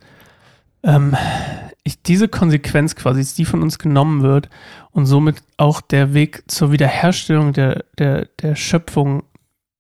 ähm, 0.83 1.15
ich, 1.83 2.01
diese 2.03 2.27
Konsequenz 2.27 2.95
quasi, 2.95 3.23
die 3.35 3.45
von 3.45 3.61
uns 3.61 3.79
genommen 3.79 4.21
wird 4.21 4.49
und 4.91 5.05
somit 5.05 5.41
auch 5.57 5.81
der 5.81 6.13
Weg 6.13 6.43
zur 6.47 6.71
Wiederherstellung 6.71 7.53
der, 7.53 7.85
der, 7.97 8.25
der 8.41 8.55
Schöpfung 8.55 9.23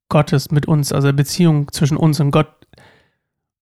Gottes 0.09 0.51
mit 0.51 0.67
uns, 0.67 0.91
also 0.91 1.07
der 1.07 1.13
Beziehung 1.13 1.71
zwischen 1.71 1.97
uns 1.97 2.19
und 2.19 2.31
Gott 2.31 2.53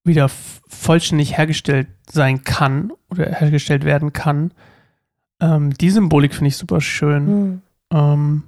wieder 0.03 0.29
vollständig 0.29 1.38
hergestellt 1.38 1.88
sein 2.09 2.43
kann 2.43 2.91
oder 3.09 3.25
hergestellt 3.25 3.86
werden 3.86 4.13
kann. 4.13 4.51
Ähm, 5.39 5.74
die 5.74 5.89
Symbolik 5.89 6.33
finde 6.33 6.48
ich 6.48 6.57
super 6.57 6.81
schön. 6.81 7.25
Mhm. 7.25 7.62
Ähm, 7.91 8.43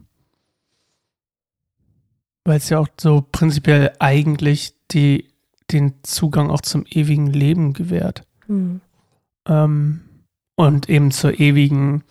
Weil 2.43 2.57
es 2.57 2.69
ja 2.69 2.79
auch 2.79 2.87
so 2.99 3.25
prinzipiell 3.31 3.91
eigentlich 3.99 4.73
die, 4.93 5.25
den 5.71 5.93
Zugang 6.03 6.49
auch 6.49 6.61
zum 6.61 6.85
ewigen 6.89 7.27
Leben 7.27 7.73
gewährt. 7.73 8.23
Mhm. 8.47 8.81
Ähm, 9.47 10.01
und 10.55 10.89
eben 10.89 11.11
zur 11.11 11.39
ewigen, 11.39 12.03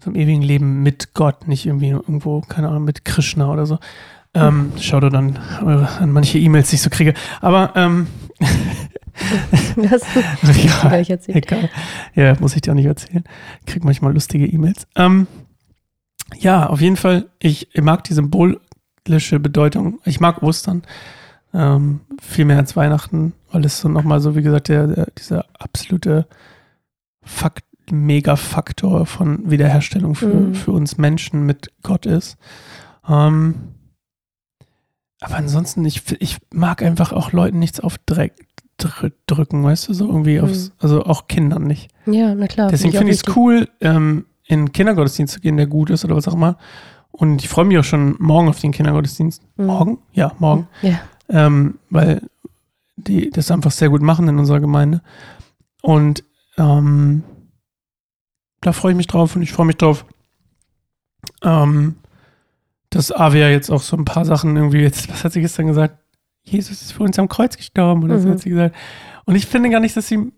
zum 0.00 0.14
ewigen 0.14 0.42
Leben 0.42 0.82
mit 0.82 1.14
Gott, 1.14 1.46
nicht 1.48 1.66
irgendwie 1.66 1.90
irgendwo, 1.90 2.40
keine 2.40 2.68
Ahnung, 2.68 2.84
mit 2.84 3.04
Krishna 3.04 3.50
oder 3.50 3.66
so. 3.66 3.78
Ähm, 4.34 4.72
Schaut 4.78 5.02
dann 5.12 5.38
eure, 5.62 5.88
an 5.98 6.10
manche 6.10 6.38
E-Mails, 6.38 6.70
die 6.70 6.76
ich 6.76 6.82
so 6.82 6.88
kriege. 6.88 7.12
Aber 7.40 7.72
ähm, 7.76 8.06
Das 9.76 10.02
ja, 10.64 10.88
gleich 10.88 11.10
erzählt. 11.10 11.44
Egal. 11.44 11.70
Ja, 12.14 12.36
muss 12.40 12.54
ich 12.54 12.62
dir 12.62 12.72
auch 12.72 12.76
nicht 12.76 12.86
erzählen. 12.86 13.24
Krieg 13.66 13.84
manchmal 13.84 14.12
lustige 14.12 14.46
E-Mails. 14.46 14.86
Ähm, 14.96 15.26
ja, 16.38 16.66
auf 16.66 16.80
jeden 16.80 16.96
Fall, 16.96 17.28
ich 17.38 17.68
mag 17.80 18.04
die 18.04 18.14
symbolische 18.14 19.38
Bedeutung. 19.40 20.00
Ich 20.04 20.20
mag 20.20 20.42
Ostern 20.42 20.82
ähm, 21.54 22.00
viel 22.20 22.44
mehr 22.44 22.58
als 22.58 22.76
Weihnachten, 22.76 23.32
weil 23.50 23.64
es 23.64 23.80
so 23.80 23.88
nochmal 23.88 24.20
so, 24.20 24.34
wie 24.36 24.42
gesagt, 24.42 24.68
der, 24.68 24.86
der, 24.86 25.06
dieser 25.18 25.44
absolute 25.58 26.26
Fakt 27.22 27.64
Megafaktor 27.90 29.06
von 29.06 29.50
Wiederherstellung 29.50 30.14
für, 30.14 30.26
Mhm. 30.28 30.54
für 30.54 30.72
uns 30.72 30.98
Menschen 30.98 31.44
mit 31.44 31.72
Gott 31.82 32.06
ist. 32.06 32.36
Ähm, 33.08 33.54
aber 35.20 35.36
ansonsten, 35.36 35.84
ich, 35.84 36.02
ich 36.20 36.38
mag 36.52 36.82
einfach 36.82 37.12
auch 37.12 37.32
Leuten 37.32 37.58
nichts 37.58 37.80
auf 37.80 37.98
Dreck 38.06 38.34
dr 38.78 39.10
drücken, 39.26 39.62
weißt 39.62 39.88
du, 39.88 39.94
so 39.94 40.06
irgendwie 40.08 40.40
aufs, 40.40 40.68
Mhm. 40.68 40.72
also 40.78 41.04
auch 41.04 41.28
Kindern 41.28 41.66
nicht. 41.66 41.90
Ja, 42.06 42.34
na 42.34 42.46
klar. 42.46 42.68
Deswegen 42.68 42.92
finde 42.92 43.12
ich 43.12 43.22
es 43.26 43.36
cool, 43.36 43.68
ähm, 43.80 44.26
in 44.46 44.66
den 44.66 44.72
Kindergottesdienst 44.72 45.34
zu 45.34 45.40
gehen, 45.40 45.56
der 45.56 45.66
gut 45.66 45.90
ist 45.90 46.04
oder 46.04 46.16
was 46.16 46.26
auch 46.26 46.34
immer. 46.34 46.56
Und 47.12 47.42
ich 47.44 47.48
freue 47.48 47.64
mich 47.66 47.78
auch 47.78 47.84
schon 47.84 48.16
morgen 48.18 48.48
auf 48.48 48.58
den 48.60 48.72
Kindergottesdienst. 48.72 49.42
Mhm. 49.56 49.66
Morgen? 49.66 49.98
Ja, 50.12 50.32
morgen. 50.38 50.66
Ja. 50.80 51.00
Ähm, 51.28 51.78
weil 51.90 52.22
die 52.96 53.30
das 53.30 53.50
einfach 53.50 53.70
sehr 53.70 53.88
gut 53.88 54.02
machen 54.02 54.28
in 54.28 54.38
unserer 54.38 54.60
Gemeinde. 54.60 55.02
Und 55.80 56.24
ähm, 56.58 57.22
da 58.60 58.72
freue 58.72 58.92
ich 58.92 58.96
mich 58.96 59.06
drauf 59.08 59.34
und 59.34 59.42
ich 59.42 59.52
freue 59.52 59.66
mich 59.66 59.76
drauf, 59.76 60.04
ähm, 61.42 61.96
dass 62.90 63.10
Avia 63.12 63.48
jetzt 63.48 63.70
auch 63.70 63.82
so 63.82 63.96
ein 63.96 64.04
paar 64.04 64.24
Sachen 64.24 64.56
irgendwie 64.56 64.80
jetzt, 64.80 65.08
was 65.12 65.24
hat 65.24 65.32
sie 65.32 65.40
gestern 65.40 65.66
gesagt? 65.66 65.98
Jesus 66.44 66.82
ist 66.82 66.92
für 66.92 67.04
uns 67.04 67.18
am 67.18 67.28
Kreuz 67.28 67.56
gestorben 67.56 68.02
oder 68.04 68.18
so 68.18 68.28
Mhm. 68.28 68.32
hat 68.32 68.40
sie 68.40 68.50
gesagt. 68.50 68.74
Und 69.24 69.36
ich 69.36 69.46
finde 69.46 69.70
gar 69.70 69.80
nicht, 69.80 69.96
dass 69.96 70.08
sie 70.08 70.32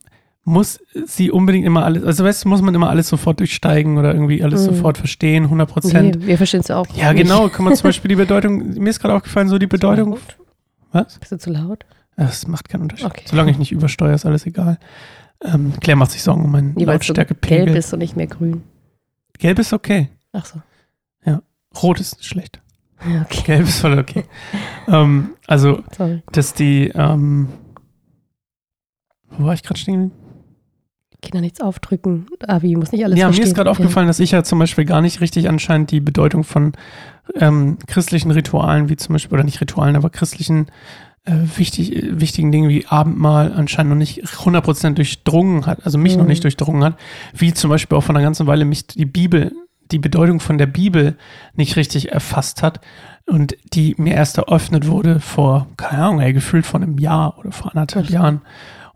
muss 0.47 0.79
sie 1.07 1.31
unbedingt 1.31 1.65
immer 1.65 1.87
alles, 1.87 2.05
also 2.05 2.23
weißt 2.23 2.45
du, 2.45 2.51
muss 2.51 2.61
man 2.61 2.75
immer 2.75 2.91
alles 2.91 3.09
sofort 3.09 3.41
durchsteigen 3.41 3.97
oder 3.97 4.13
irgendwie 4.13 4.43
alles 4.45 4.61
Mhm. 4.69 4.75
sofort 4.75 4.99
verstehen, 4.99 5.45
100 5.45 5.71
Prozent. 5.71 6.19
Nee, 6.21 6.27
wir 6.27 6.37
verstehen 6.37 6.61
es 6.61 6.71
auch. 6.71 6.87
Ja, 6.95 7.15
nicht. 7.15 7.23
genau. 7.23 7.49
Kann 7.49 7.65
man 7.65 7.75
zum 7.75 7.85
Beispiel 7.89 8.11
die 8.11 8.15
Bedeutung, 8.17 8.75
mir 8.75 8.91
ist 8.91 9.01
gerade 9.01 9.15
aufgefallen, 9.15 9.49
so 9.49 9.57
die 9.59 9.67
Bedeutung. 9.67 10.19
Was? 10.95 11.19
Bist 11.19 11.33
du 11.33 11.39
zu 11.39 11.51
laut? 11.51 11.85
Das 12.17 12.47
macht 12.47 12.69
keinen 12.69 12.83
Unterschied. 12.83 13.07
Okay. 13.07 13.25
Solange 13.27 13.51
ich 13.51 13.59
nicht 13.59 13.73
übersteuere, 13.73 14.15
ist 14.15 14.25
alles 14.25 14.47
egal. 14.47 14.79
Ähm, 15.43 15.75
Claire 15.81 15.97
macht 15.99 16.13
sich 16.13 16.23
Sorgen 16.23 16.45
um 16.45 16.51
meinen 16.53 16.75
Nee, 16.75 16.85
Lautstärkepegel. 16.85 17.67
gelb 17.67 17.77
ist 17.77 17.93
und 17.93 17.99
nicht 17.99 18.17
mehr 18.17 18.29
grün. 18.29 18.63
Gelb 19.39 19.59
ist 19.59 19.73
okay. 19.73 20.09
Ach 20.33 20.47
so. 20.47 20.63
Rot 21.83 21.99
ist 21.99 22.25
schlecht. 22.25 22.61
Ja, 23.05 23.23
okay. 23.25 23.43
Gelb 23.45 23.63
ist 23.69 23.81
voll 23.81 23.99
okay. 23.99 24.25
ähm, 24.87 25.31
also, 25.47 25.83
Sorry. 25.97 26.23
dass 26.33 26.55
die, 26.55 26.89
ähm, 26.95 27.49
wo 29.31 29.47
war 29.47 29.55
ich 29.55 29.63
gerade 29.65 29.81
stehen? 29.81 30.13
Kinder 31.21 31.41
nichts 31.41 31.61
aufdrücken. 31.61 32.27
Avi 32.47 32.77
muss 32.77 32.93
nicht 32.93 33.05
alles 33.05 33.19
Ja, 33.19 33.27
mir 33.27 33.33
verstehen. 33.33 33.49
ist 33.49 33.55
gerade 33.57 33.71
aufgefallen, 33.71 34.07
dass 34.07 34.21
ich 34.21 34.31
ja 34.31 34.45
zum 34.45 34.59
Beispiel 34.59 34.85
gar 34.85 35.01
nicht 35.01 35.21
richtig 35.21 35.49
anscheinend 35.49 35.91
die 35.91 36.01
Bedeutung 36.01 36.45
von 36.45 36.73
ähm, 37.35 37.79
christlichen 37.87 38.31
Ritualen, 38.31 38.89
wie 38.89 38.97
zum 38.97 39.15
Beispiel, 39.15 39.35
oder 39.35 39.45
nicht 39.45 39.61
Ritualen, 39.61 39.97
aber 39.97 40.11
christlichen 40.11 40.67
äh, 41.27 41.33
wichtig, 41.57 41.97
äh, 41.97 42.21
wichtigen 42.21 42.53
Dingen 42.53 42.69
wie 42.69 42.87
Abendmahl 42.87 43.53
anscheinend 43.55 43.91
noch 43.91 43.99
nicht 43.99 44.25
100% 44.25 44.95
durchdrungen 44.95 45.65
hat, 45.67 45.85
also 45.85 45.97
mich 45.97 46.17
noch 46.17 46.25
Mhm. 46.25 46.29
nicht 46.29 46.45
durchdrungen 46.45 46.85
hat, 46.85 46.99
wie 47.33 47.55
zum 47.55 47.71
Beispiel 47.71 47.97
auch 47.97 48.03
von 48.03 48.15
einer 48.17 48.25
ganzen 48.25 48.47
Weile 48.47 48.65
mich 48.67 48.87
die 48.87 49.07
Bibel, 49.07 49.53
die 49.91 49.99
Bedeutung 49.99 50.41
von 50.41 50.59
der 50.59 50.67
Bibel 50.67 51.17
nicht 51.55 51.77
richtig 51.77 52.13
erfasst 52.13 52.63
hat 52.63 52.81
und 53.27 53.57
die 53.73 53.95
mir 53.97 54.15
erst 54.15 54.37
eröffnet 54.39 54.87
wurde 54.87 55.19
vor, 55.21 55.67
keine 55.79 56.03
Ahnung, 56.05 56.21
ey, 56.21 56.33
gefühlt 56.35 56.67
vor 56.67 56.81
einem 56.81 56.99
Jahr 56.99 57.39
oder 57.39 57.53
vor 57.53 57.71
anderthalb. 57.75 58.11
Jahren. 58.11 58.43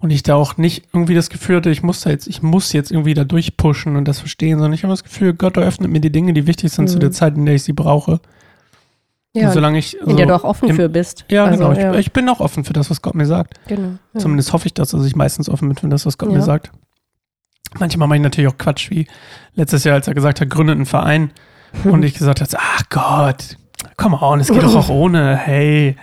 Und 0.00 0.11
ich 0.11 0.23
da 0.23 0.37
auch 0.37 0.57
nicht 0.57 0.85
irgendwie 0.93 1.14
das 1.14 1.28
Gefühl 1.28 1.57
hatte, 1.57 1.71
ich 1.71 1.83
muss 1.83 2.02
da 2.02 2.11
jetzt, 2.11 2.28
ich 2.28 2.40
muss 2.43 2.73
jetzt 2.73 2.93
irgendwie 2.93 3.14
da 3.14 3.25
durchpushen 3.25 3.97
und 3.97 4.07
das 4.07 4.21
verstehen, 4.21 4.59
sondern 4.59 4.73
ich 4.73 4.85
habe 4.85 4.93
das 4.93 5.02
Gefühl, 5.02 5.33
Gott 5.35 5.57
eröffnet 5.57 5.90
mir 5.90 6.00
die 6.00 6.12
Dinge, 6.12 6.33
die 6.33 6.47
wichtig 6.47 6.71
sind 6.73 6.88
zu 6.88 6.97
Mhm. 6.97 7.00
der 7.00 7.11
Zeit, 7.11 7.37
in 7.37 7.45
der 7.47 7.57
ich 7.57 7.64
sie 7.64 7.73
brauche. 7.73 8.21
Ja, 9.35 9.49
und 9.49 9.55
solange 9.55 9.78
ich. 9.78 10.00
in 10.00 10.17
der 10.17 10.26
du 10.26 10.35
auch 10.37 10.45
offen 10.45 10.69
im- 10.71 10.76
für 10.76 10.88
bist. 10.88 11.25
Ja, 11.28 11.45
Also, 11.47 11.59
genau. 11.59 11.73
Ich, 11.73 11.78
ja. 11.78 11.95
ich 11.97 12.12
bin 12.12 12.28
auch 12.28 12.38
offen 12.40 12.64
für 12.64 12.73
das, 12.73 12.90
was 12.90 13.02
Gott 13.02 13.14
mir 13.17 13.26
sagt. 13.26 13.55
genau. 13.67 13.99
Ja. 14.14 14.21
Zumindest 14.21 14.52
hoffe 14.52 14.67
ich 14.67 14.75
das, 14.75 14.90
dass 14.90 15.05
ich 15.05 15.17
meistens 15.17 15.49
offen 15.49 15.69
bin 15.69 15.76
für 15.76 15.88
das, 15.88 16.07
was 16.07 16.17
Gott 16.17 16.31
Ja. 16.31 16.37
mir 16.37 16.43
sagt. 16.43 16.71
Manchmal 17.78 18.09
mache 18.09 18.17
ich 18.17 18.23
natürlich 18.23 18.50
auch 18.50 18.57
Quatsch, 18.59 18.90
wie 18.90 19.07
letztes 19.55 19.85
Jahr, 19.85 19.95
als 19.97 20.09
er 20.09 20.14
gesagt 20.14 20.40
hat, 20.40 20.49
gründet 20.49 20.76
einen 20.76 20.87
Verein 20.87 21.33
und 21.85 22.02
ich 22.05 22.14
gesagt 22.14 22.40
habe, 22.40 22.50
ach 22.57 22.83
Gott, 22.88 23.59
come 23.97 24.19
on, 24.23 24.40
es 24.40 24.49
geht 24.49 24.62
doch 24.62 24.75
auch 24.76 24.88
ohne, 24.88 25.37
hey, 25.37 25.97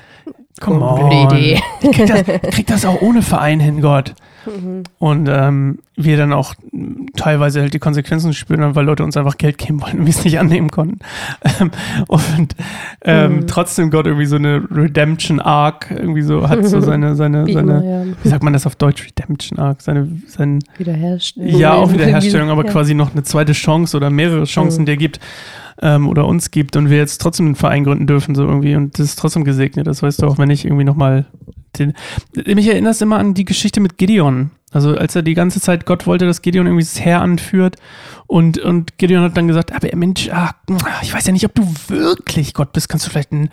come 0.61 0.81
on. 0.81 0.99
blöde 1.09 1.35
Idee. 1.35 1.61
Ich 1.81 1.91
krieg, 1.91 2.07
das, 2.07 2.21
ich 2.27 2.41
krieg 2.55 2.67
das 2.67 2.85
auch 2.85 3.01
ohne 3.01 3.21
Verein 3.21 3.59
hin, 3.59 3.81
Gott. 3.81 4.13
Mhm. 4.45 4.83
Und 4.99 5.27
ähm, 5.27 5.79
wir 5.95 6.17
dann 6.17 6.31
auch 6.31 6.53
teilweise 7.15 7.61
halt 7.61 7.73
die 7.73 7.79
Konsequenzen 7.79 8.31
spüren, 8.33 8.75
weil 8.75 8.85
Leute 8.85 9.03
uns 9.03 9.17
einfach 9.17 9.37
Geld 9.39 9.57
geben 9.57 9.81
wollten 9.81 9.99
und 9.99 10.05
wir 10.05 10.11
es 10.11 10.23
nicht 10.23 10.37
annehmen 10.37 10.69
konnten. 10.69 10.99
Ähm, 11.59 11.71
und 12.07 12.55
ähm, 13.03 13.37
Mhm. 13.37 13.47
trotzdem 13.47 13.89
Gott 13.89 14.05
irgendwie 14.05 14.27
so 14.27 14.35
eine 14.35 14.61
Redemption 14.69 15.39
Arc 15.39 15.89
irgendwie 15.89 16.21
so 16.21 16.47
hat 16.47 16.63
so 16.65 16.79
seine, 16.81 17.15
seine, 17.15 17.47
Wie 17.47 17.53
seine, 17.53 18.15
wie 18.21 18.29
sagt 18.29 18.43
man 18.43 18.53
das 18.53 18.67
auf 18.67 18.75
Deutsch? 18.75 19.03
Redemption 19.07 19.57
Arc, 19.57 19.81
seine, 19.81 20.07
sein, 20.27 20.59
Wiederherstellen. 20.77 21.57
ja, 21.57 21.73
auch 21.73 21.91
Wiederherstellung, 21.93 22.49
aber 22.51 22.65
ja. 22.65 22.71
quasi 22.71 22.93
noch 22.93 23.13
eine 23.13 23.23
zweite 23.23 23.53
Chance 23.53 23.97
oder 23.97 24.11
mehrere 24.11 24.43
Chancen, 24.43 24.81
Mhm. 24.81 24.85
die 24.85 24.91
er 24.91 24.97
gibt 24.97 25.19
ähm, 25.81 26.07
oder 26.07 26.25
uns 26.25 26.51
gibt 26.51 26.75
und 26.75 26.89
wir 26.89 26.97
jetzt 26.97 27.19
trotzdem 27.21 27.47
einen 27.47 27.55
Verein 27.55 27.83
gründen 27.83 28.07
dürfen, 28.07 28.35
so 28.35 28.43
irgendwie 28.43 28.75
und 28.75 28.97
das 28.97 29.07
ist 29.07 29.19
trotzdem 29.19 29.43
gesegnet. 29.43 29.87
Das 29.87 30.01
weißt 30.01 30.21
du 30.21 30.27
auch, 30.27 30.37
wenn 30.37 30.49
ich 30.49 30.65
irgendwie 30.65 30.83
nochmal 30.83 31.25
den. 31.77 31.93
Mich 32.45 32.67
erinnert 32.67 32.93
es 32.93 33.01
immer 33.01 33.17
an 33.17 33.33
die 33.33 33.45
Geschichte 33.45 33.79
mit 33.79 33.97
Gideon. 33.97 34.51
Also 34.75 34.95
als 34.95 35.15
er 35.15 35.21
die 35.21 35.35
ganze 35.35 35.61
Zeit, 35.61 35.85
Gott 35.85 36.05
wollte, 36.05 36.25
dass 36.25 36.41
Gideon 36.41 36.65
irgendwie 36.65 36.83
das 36.83 36.99
Heer 36.99 37.21
anführt 37.21 37.77
und, 38.27 38.57
und 38.57 38.97
Gideon 38.97 39.23
hat 39.23 39.37
dann 39.37 39.47
gesagt, 39.47 39.71
aber 39.71 39.87
Mensch, 39.95 40.29
ah, 40.29 40.51
ich 41.01 41.13
weiß 41.13 41.25
ja 41.27 41.31
nicht, 41.31 41.45
ob 41.45 41.55
du 41.55 41.63
wirklich 41.87 42.53
Gott 42.53 42.73
bist, 42.73 42.89
kannst 42.89 43.05
du 43.05 43.09
vielleicht 43.09 43.31
den, 43.31 43.49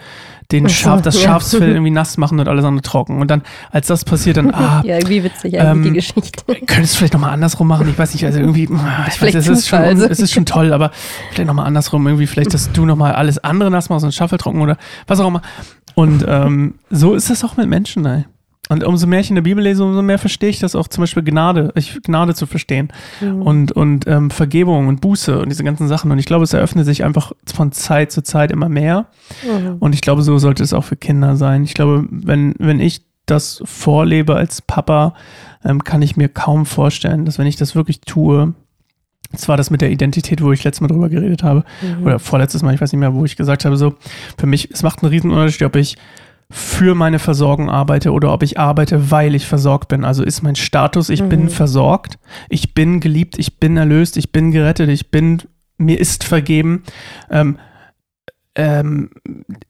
den 0.51 0.69
Schaf, 0.69 1.01
das. 1.01 1.21
Schafsfell 1.21 1.69
irgendwie 1.75 1.93
nass 1.93 2.17
machen 2.19 2.41
und 2.41 2.49
alles 2.49 2.65
andere 2.65 2.83
trocken. 2.83 3.21
Und 3.21 3.31
dann, 3.31 3.43
als 3.71 3.87
das 3.87 4.05
passiert, 4.05 4.39
dann, 4.39 4.53
ah, 4.53 4.83
Ja, 4.85 4.97
irgendwie 4.97 5.23
witzig 5.23 5.61
eigentlich 5.61 5.71
Ähm, 5.71 5.83
die 5.85 5.93
Geschichte. 5.93 6.45
Könntest 6.67 6.95
du 6.95 6.99
vielleicht 6.99 7.13
nochmal 7.13 7.31
andersrum 7.31 7.69
machen? 7.69 7.89
Ich 7.89 7.97
weiß 7.97 8.15
nicht, 8.15 8.25
also 8.25 8.41
irgendwie, 8.41 8.69
ah, 8.73 9.07
ich 9.07 9.23
weiß, 9.23 9.35
es 9.35 9.47
ist, 9.47 9.69
schon, 9.69 9.79
also. 9.79 10.07
es 10.09 10.19
ist 10.19 10.33
schon 10.33 10.47
toll, 10.47 10.73
aber 10.73 10.91
vielleicht 11.31 11.47
nochmal 11.47 11.67
andersrum, 11.67 12.05
irgendwie 12.07 12.27
vielleicht, 12.27 12.53
dass 12.53 12.73
du 12.73 12.85
nochmal 12.85 13.13
alles 13.13 13.39
andere 13.39 13.71
nass 13.71 13.91
machst 13.91 14.05
und 14.05 14.13
Schaffel 14.13 14.39
trocken 14.39 14.61
oder 14.61 14.77
was 15.07 15.21
auch 15.21 15.29
immer. 15.29 15.43
Und 15.95 16.25
ähm, 16.27 16.75
so 16.91 17.15
ist 17.15 17.31
es 17.31 17.45
auch 17.45 17.57
mit 17.57 17.69
Menschen, 17.69 18.05
ey. 18.07 18.25
Und 18.69 18.85
umso 18.85 19.07
mehr 19.09 19.21
ich 19.21 19.29
in 19.29 19.35
der 19.35 19.43
Bibel 19.43 19.63
lese, 19.63 19.85
umso 19.85 20.03
mehr 20.03 20.19
verstehe 20.19 20.49
ich 20.49 20.61
das 20.61 20.77
auch 20.77 20.87
zum 20.87 21.03
Beispiel 21.03 21.25
Gnade, 21.25 21.73
ich, 21.75 22.01
Gnade 22.03 22.35
zu 22.35 22.47
verstehen 22.47 22.89
Mhm. 23.21 23.43
und, 23.43 23.73
und 23.73 24.07
ähm, 24.07 24.31
Vergebung 24.31 24.87
und 24.87 25.01
Buße 25.01 25.39
und 25.41 25.49
diese 25.49 25.65
ganzen 25.65 25.89
Sachen. 25.89 26.11
Und 26.13 26.19
ich 26.19 26.27
glaube, 26.27 26.45
es 26.45 26.53
eröffnet 26.53 26.87
sich 26.87 27.05
einfach 27.05 27.33
von 27.53 27.73
Zeit 27.73 28.13
zu 28.13 28.23
Zeit 28.23 28.51
immer 28.53 28.69
mehr. 28.69 29.07
Mhm. 29.45 29.77
Und 29.81 29.95
ich 29.95 30.01
glaube, 30.01 30.23
so 30.23 30.39
sollte 30.39 30.63
es 30.63 30.73
auch 30.73 30.85
für 30.85 30.97
Kinder 30.97 31.37
sein. 31.37 31.65
Ich 31.65 31.75
glaube, 31.75 32.07
wenn, 32.11 32.55
wenn 32.59 32.79
ich 32.81 33.03
das 33.27 33.63
vorlebe 33.65 34.37
als 34.37 34.63
Papa, 34.63 35.15
ähm, 35.65 35.83
kann 35.85 36.01
ich 36.03 36.17
mir 36.17 36.29
kaum 36.29 36.65
vorstellen, 36.65 37.25
dass 37.25 37.39
wenn 37.39 37.47
ich 37.47 37.57
das 37.57 37.75
wirklich 37.75 38.01
tue, 38.01 38.55
zwar 39.37 39.57
das 39.57 39.71
mit 39.71 39.81
der 39.81 39.91
Identität, 39.91 40.41
wo 40.43 40.53
ich 40.53 40.63
letztes 40.63 40.81
Mal 40.83 40.89
drüber 40.89 41.09
geredet 41.09 41.43
habe, 41.43 41.65
Mhm. 41.83 42.05
oder 42.07 42.19
vorletztes 42.21 42.63
Mal, 42.63 42.75
ich 42.75 42.81
weiß 42.81 42.93
nicht 42.93 43.01
mehr, 43.01 43.13
wo 43.15 43.25
ich 43.25 43.37
gesagt 43.37 43.65
habe, 43.65 43.77
so, 43.77 43.95
für 44.39 44.47
mich, 44.47 44.71
es 44.71 44.83
macht 44.85 45.03
einen 45.03 45.11
riesen 45.11 45.31
Unterschied, 45.31 45.63
ob 45.63 45.75
ich 45.77 45.97
für 46.55 46.95
meine 46.95 47.19
Versorgung 47.19 47.71
arbeite 47.71 48.13
oder 48.13 48.33
ob 48.33 48.43
ich 48.43 48.59
arbeite, 48.59 49.11
weil 49.11 49.35
ich 49.35 49.47
versorgt 49.47 49.89
bin. 49.89 50.05
Also 50.05 50.23
ist 50.23 50.43
mein 50.43 50.55
Status, 50.55 51.09
ich 51.09 51.25
bin 51.25 51.45
Mhm. 51.45 51.49
versorgt, 51.49 52.19
ich 52.51 52.75
bin 52.75 53.01
geliebt, 53.01 53.39
ich 53.39 53.59
bin 53.59 53.77
erlöst, 53.77 54.17
ich 54.19 54.33
bin 54.33 54.53
gerettet, 54.53 54.91
ich 54.91 55.11
bin, 55.11 55.43
mir 55.79 55.99
ist 55.99 56.25
vergeben. 56.25 56.83
Ähm, 57.31 57.59
ähm, 58.55 59.09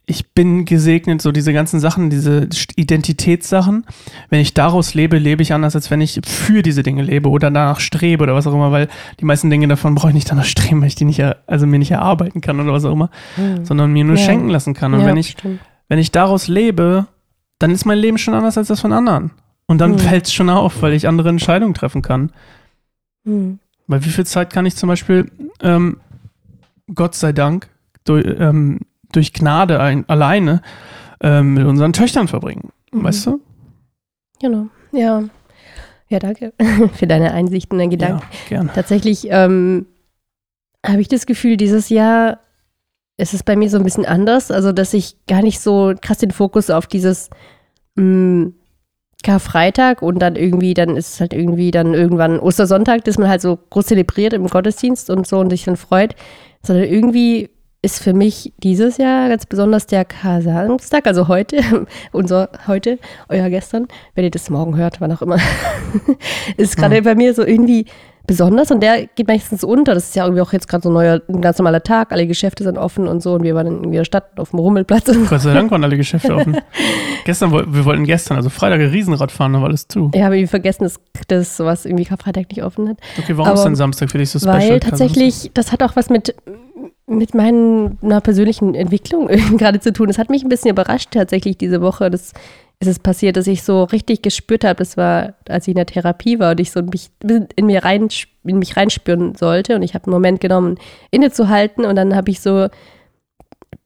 ich 0.06 0.32
bin 0.34 0.64
gesegnet, 0.64 1.22
so 1.22 1.30
diese 1.30 1.52
ganzen 1.52 1.78
Sachen, 1.78 2.10
diese 2.10 2.48
Identitätssachen. 2.74 3.86
Wenn 4.28 4.40
ich 4.40 4.54
daraus 4.54 4.94
lebe, 4.94 5.18
lebe 5.18 5.40
ich 5.42 5.52
anders, 5.52 5.76
als 5.76 5.88
wenn 5.92 6.00
ich 6.00 6.20
für 6.26 6.62
diese 6.62 6.82
Dinge 6.82 7.02
lebe 7.02 7.28
oder 7.28 7.48
danach 7.52 7.78
strebe 7.78 8.24
oder 8.24 8.34
was 8.34 8.46
auch 8.48 8.54
immer, 8.54 8.72
weil 8.72 8.88
die 9.20 9.24
meisten 9.24 9.50
Dinge 9.50 9.68
davon 9.68 9.94
brauche 9.94 10.08
ich 10.08 10.14
nicht 10.14 10.30
danach 10.30 10.44
streben, 10.46 10.80
weil 10.80 10.88
ich 10.88 10.96
die 10.96 11.04
nicht, 11.04 11.22
also 11.46 11.66
mir 11.66 11.78
nicht 11.78 11.92
erarbeiten 11.92 12.40
kann 12.40 12.58
oder 12.58 12.72
was 12.72 12.84
auch 12.84 12.92
immer, 12.92 13.10
Mhm. 13.36 13.64
sondern 13.64 13.92
mir 13.92 14.02
nur 14.04 14.16
Ja. 14.16 14.24
schenken 14.24 14.48
lassen 14.48 14.74
kann. 14.74 14.92
Und 14.94 15.00
ja, 15.02 15.06
wenn 15.06 15.16
ich, 15.16 15.30
stimmt. 15.38 15.60
Wenn 15.92 15.98
ich 15.98 16.10
daraus 16.10 16.48
lebe, 16.48 17.06
dann 17.58 17.70
ist 17.70 17.84
mein 17.84 17.98
Leben 17.98 18.16
schon 18.16 18.32
anders 18.32 18.56
als 18.56 18.68
das 18.68 18.80
von 18.80 18.94
anderen. 18.94 19.30
Und 19.66 19.76
dann 19.78 19.90
Mhm. 19.90 19.98
fällt 19.98 20.24
es 20.26 20.32
schon 20.32 20.48
auf, 20.48 20.80
weil 20.80 20.94
ich 20.94 21.06
andere 21.06 21.28
Entscheidungen 21.28 21.74
treffen 21.74 22.00
kann. 22.00 22.32
Mhm. 23.24 23.58
Weil 23.88 24.02
wie 24.02 24.08
viel 24.08 24.24
Zeit 24.24 24.50
kann 24.54 24.64
ich 24.64 24.74
zum 24.74 24.88
Beispiel, 24.88 25.30
ähm, 25.60 26.00
Gott 26.94 27.14
sei 27.14 27.32
Dank, 27.34 27.68
durch, 28.04 28.24
ähm, 28.26 28.80
durch 29.12 29.34
Gnade 29.34 29.80
ein, 29.80 30.08
alleine 30.08 30.62
ähm, 31.20 31.52
mit 31.52 31.66
unseren 31.66 31.92
Töchtern 31.92 32.26
verbringen? 32.26 32.70
Mhm. 32.90 33.04
Weißt 33.04 33.26
du? 33.26 33.42
Genau, 34.40 34.68
ja. 34.92 35.24
Ja, 36.08 36.18
danke 36.20 36.54
für 36.94 37.06
deine 37.06 37.34
Einsichten 37.34 37.78
und 37.78 37.90
Gedanken. 37.90 38.22
Ja, 38.22 38.48
gerne. 38.48 38.70
Tatsächlich 38.74 39.26
ähm, 39.28 39.84
habe 40.86 41.02
ich 41.02 41.08
das 41.08 41.26
Gefühl, 41.26 41.58
dieses 41.58 41.90
Jahr 41.90 42.38
ist 43.16 43.34
es 43.34 43.42
bei 43.42 43.56
mir 43.56 43.70
so 43.70 43.76
ein 43.78 43.84
bisschen 43.84 44.06
anders. 44.06 44.50
Also, 44.50 44.72
dass 44.72 44.94
ich 44.94 45.16
gar 45.26 45.42
nicht 45.42 45.60
so 45.60 45.94
krass 46.00 46.18
den 46.18 46.30
Fokus 46.30 46.70
auf 46.70 46.86
dieses 46.86 47.30
mh, 47.96 48.50
Karfreitag 49.22 50.02
und 50.02 50.18
dann 50.18 50.36
irgendwie, 50.36 50.74
dann 50.74 50.96
ist 50.96 51.14
es 51.14 51.20
halt 51.20 51.32
irgendwie 51.32 51.70
dann 51.70 51.94
irgendwann 51.94 52.40
Ostersonntag, 52.40 53.04
dass 53.04 53.18
man 53.18 53.28
halt 53.28 53.40
so 53.40 53.56
groß 53.70 53.86
zelebriert 53.86 54.32
im 54.32 54.46
Gottesdienst 54.48 55.10
und 55.10 55.26
so 55.26 55.38
und 55.38 55.50
sich 55.50 55.64
dann 55.64 55.76
freut, 55.76 56.16
sondern 56.62 56.86
irgendwie 56.86 57.50
ist 57.84 58.00
für 58.02 58.14
mich 58.14 58.52
dieses 58.58 58.96
Jahr 58.96 59.28
ganz 59.28 59.44
besonders 59.46 59.86
der 59.86 60.04
Kasamstag, 60.04 61.06
also 61.06 61.26
heute, 61.28 61.86
unser 62.12 62.48
heute, 62.66 62.98
euer 63.28 63.48
gestern, 63.50 63.88
wenn 64.14 64.24
ihr 64.24 64.30
das 64.30 64.50
morgen 64.50 64.76
hört, 64.76 65.00
wann 65.00 65.12
auch 65.12 65.22
immer, 65.22 65.38
ist 66.56 66.76
gerade 66.76 66.96
Hm. 66.96 67.04
bei 67.04 67.14
mir 67.14 67.34
so 67.34 67.44
irgendwie 67.44 67.86
besonders 68.26 68.70
und 68.70 68.80
der 68.80 69.06
geht 69.06 69.28
meistens 69.28 69.64
unter. 69.64 69.94
Das 69.94 70.08
ist 70.08 70.16
ja 70.16 70.24
irgendwie 70.24 70.42
auch 70.42 70.52
jetzt 70.52 70.68
gerade 70.68 70.82
so 70.82 70.90
ein 70.90 70.94
neuer, 70.94 71.20
ein 71.28 71.40
ganz 71.40 71.58
normaler 71.58 71.82
Tag. 71.82 72.12
Alle 72.12 72.26
Geschäfte 72.26 72.64
sind 72.64 72.78
offen 72.78 73.08
und 73.08 73.22
so 73.22 73.34
und 73.34 73.42
wir 73.42 73.54
waren 73.54 73.84
in 73.84 73.92
der 73.92 74.04
Stadt 74.04 74.38
auf 74.38 74.50
dem 74.50 74.60
Rummelplatz. 74.60 75.10
Gott 75.28 75.40
sei 75.40 75.52
Dank 75.52 75.70
waren 75.70 75.82
alle 75.84 75.96
Geschäfte 75.96 76.34
offen. 76.34 76.56
gestern, 77.24 77.52
wir 77.52 77.84
wollten 77.84 78.04
gestern, 78.04 78.36
also 78.36 78.50
Freitag 78.50 78.80
Riesenrad 78.80 79.32
fahren, 79.32 79.54
da 79.54 79.60
war 79.60 79.68
alles 79.68 79.88
zu. 79.88 80.10
Ja, 80.14 80.26
aber 80.26 80.36
wir 80.36 80.48
vergessen, 80.48 80.84
dass, 80.84 81.00
dass 81.28 81.56
sowas 81.56 81.84
irgendwie 81.84 82.04
Freitag 82.04 82.48
nicht 82.50 82.62
offen 82.62 82.88
hat. 82.88 82.98
Okay, 83.18 83.36
warum 83.36 83.50
aber 83.50 83.58
ist 83.58 83.64
denn 83.64 83.74
Samstag 83.74 84.10
für 84.10 84.18
dich 84.18 84.30
so 84.30 84.38
special? 84.38 84.58
Weil 84.58 84.80
tatsächlich, 84.80 85.50
das 85.54 85.72
hat 85.72 85.82
auch 85.82 85.96
was 85.96 86.10
mit, 86.10 86.34
mit 87.06 87.34
meiner 87.34 88.20
persönlichen 88.22 88.74
Entwicklung 88.74 89.26
gerade 89.56 89.80
zu 89.80 89.92
tun. 89.92 90.08
Das 90.08 90.18
hat 90.18 90.30
mich 90.30 90.44
ein 90.44 90.48
bisschen 90.48 90.70
überrascht 90.70 91.10
tatsächlich 91.12 91.56
diese 91.58 91.80
Woche. 91.80 92.10
Das 92.10 92.32
ist 92.82 92.88
es 92.88 92.98
passiert, 92.98 93.36
dass 93.36 93.46
ich 93.46 93.62
so 93.62 93.84
richtig 93.84 94.22
gespürt 94.22 94.64
habe, 94.64 94.76
das 94.76 94.96
war, 94.96 95.34
als 95.48 95.68
ich 95.68 95.72
in 95.72 95.76
der 95.76 95.86
Therapie 95.86 96.40
war 96.40 96.50
und 96.50 96.60
ich 96.60 96.72
so 96.72 96.82
mich 96.82 97.10
in, 97.22 97.66
mir 97.66 97.84
rein, 97.84 98.08
in 98.44 98.58
mich 98.58 98.76
reinspüren 98.76 99.36
sollte 99.36 99.76
und 99.76 99.82
ich 99.82 99.94
habe 99.94 100.06
einen 100.06 100.14
Moment 100.14 100.40
genommen, 100.40 100.78
innezuhalten 101.12 101.84
und 101.84 101.94
dann 101.94 102.16
habe 102.16 102.30
ich 102.30 102.40
so 102.40 102.68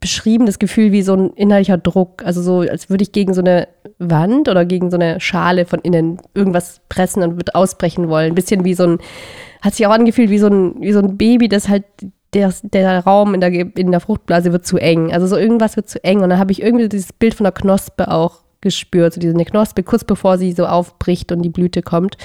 beschrieben 0.01 0.47
das 0.47 0.59
Gefühl 0.59 0.93
wie 0.93 1.03
so 1.03 1.15
ein 1.15 1.31
innerlicher 1.35 1.77
Druck, 1.77 2.25
also 2.25 2.41
so, 2.41 2.61
als 2.61 2.89
würde 2.89 3.03
ich 3.03 3.13
gegen 3.13 3.35
so 3.35 3.43
eine 3.43 3.69
Wand 3.99 4.49
oder 4.49 4.65
gegen 4.65 4.91
so 4.91 4.97
eine 4.97 5.21
Schale 5.21 5.67
von 5.67 5.81
innen 5.81 6.19
irgendwas 6.35 6.81
pressen 6.89 7.23
und 7.23 7.37
würde 7.37 7.55
ausbrechen 7.55 8.09
wollen. 8.09 8.33
Ein 8.33 8.35
bisschen 8.35 8.65
wie 8.65 8.75
so 8.75 8.85
ein, 8.85 8.99
hat 9.61 9.75
sich 9.75 9.87
auch 9.87 9.93
angefühlt 9.93 10.31
wie 10.31 10.39
so 10.39 10.49
ein, 10.49 10.81
wie 10.81 10.93
so 10.93 11.01
ein 11.01 11.17
Baby, 11.17 11.49
das 11.49 11.69
halt 11.69 11.85
der, 12.35 12.53
der 12.63 13.01
Raum 13.01 13.35
in 13.35 13.41
der, 13.41 13.51
in 13.51 13.91
der 13.91 14.01
Fruchtblase 14.01 14.53
wird 14.53 14.67
zu 14.67 14.79
eng. 14.79 15.13
Also 15.13 15.27
so 15.27 15.37
irgendwas 15.37 15.77
wird 15.77 15.89
zu 15.89 16.03
eng. 16.03 16.23
Und 16.23 16.31
dann 16.31 16.39
habe 16.39 16.53
ich 16.53 16.63
irgendwie 16.63 16.89
dieses 16.89 17.13
Bild 17.13 17.35
von 17.35 17.45
der 17.45 17.53
Knospe 17.53 18.11
auch 18.11 18.46
gespürt, 18.67 19.15
so 19.15 19.21
diese 19.21 19.33
Knospe, 19.35 19.85
kurz 19.85 20.03
bevor 20.03 20.39
sie 20.39 20.53
so 20.53 20.67
aufbricht 20.67 21.31
und 21.31 21.43
die 21.43 21.49
Blüte 21.49 21.83
kommt. 21.83 22.17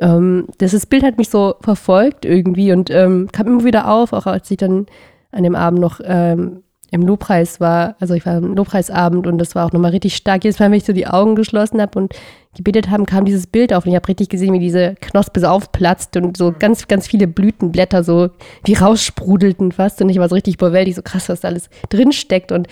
Ähm, 0.00 0.46
das 0.58 0.84
Bild 0.84 1.02
hat 1.02 1.16
mich 1.16 1.30
so 1.30 1.54
verfolgt 1.62 2.26
irgendwie 2.26 2.72
und 2.72 2.90
ähm, 2.90 3.28
kam 3.32 3.46
immer 3.46 3.64
wieder 3.64 3.90
auf, 3.90 4.12
auch 4.12 4.26
als 4.26 4.50
ich 4.50 4.58
dann 4.58 4.86
an 5.32 5.42
dem 5.42 5.54
Abend 5.54 5.80
noch 5.80 6.00
ähm, 6.04 6.62
im 6.90 7.02
Lobpreis 7.02 7.58
war. 7.60 7.96
Also 8.00 8.14
ich 8.14 8.24
war 8.26 8.36
im 8.36 8.54
Lobpreisabend 8.54 9.26
und 9.26 9.38
das 9.38 9.54
war 9.54 9.66
auch 9.66 9.72
nochmal 9.72 9.90
richtig 9.90 10.14
stark. 10.16 10.44
Jedes 10.44 10.58
Mal, 10.58 10.70
wenn 10.70 10.78
ich 10.78 10.84
so 10.84 10.92
die 10.92 11.06
Augen 11.06 11.34
geschlossen 11.34 11.80
habe 11.80 11.98
und 11.98 12.14
gebetet 12.56 12.90
haben, 12.90 13.06
kam 13.06 13.24
dieses 13.24 13.46
Bild 13.46 13.72
auf 13.72 13.84
und 13.84 13.90
ich 13.90 13.96
habe 13.96 14.08
richtig 14.08 14.28
gesehen, 14.28 14.54
wie 14.54 14.58
diese 14.58 14.94
Knospe 15.00 15.40
so 15.40 15.46
aufplatzt 15.46 16.16
und 16.16 16.36
so 16.36 16.54
ganz, 16.58 16.88
ganz 16.88 17.06
viele 17.06 17.26
Blütenblätter 17.26 18.04
so 18.04 18.30
wie 18.64 18.74
raussprudelten 18.74 19.72
fast 19.72 20.00
und 20.02 20.08
ich 20.08 20.18
war 20.18 20.28
so 20.28 20.34
richtig 20.34 20.54
überwältigt, 20.54 20.96
so 20.96 21.02
krass, 21.02 21.28
was 21.28 21.40
da 21.40 21.48
alles 21.48 21.68
drinsteckt 21.90 22.52
und 22.52 22.68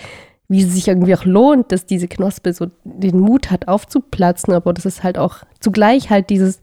wie 0.47 0.63
es 0.63 0.73
sich 0.73 0.87
irgendwie 0.87 1.15
auch 1.15 1.25
lohnt, 1.25 1.71
dass 1.71 1.85
diese 1.85 2.07
Knospe 2.07 2.53
so 2.53 2.67
den 2.83 3.19
Mut 3.19 3.51
hat 3.51 3.67
aufzuplatzen, 3.67 4.53
aber 4.53 4.73
das 4.73 4.85
ist 4.85 5.03
halt 5.03 5.17
auch 5.17 5.39
zugleich 5.59 6.09
halt 6.09 6.29
dieses, 6.29 6.61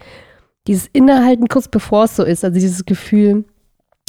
dieses 0.66 0.86
Innehalten 0.92 1.48
kurz 1.48 1.68
bevor 1.68 2.04
es 2.04 2.16
so 2.16 2.24
ist, 2.24 2.44
also 2.44 2.54
dieses 2.54 2.86
Gefühl 2.86 3.44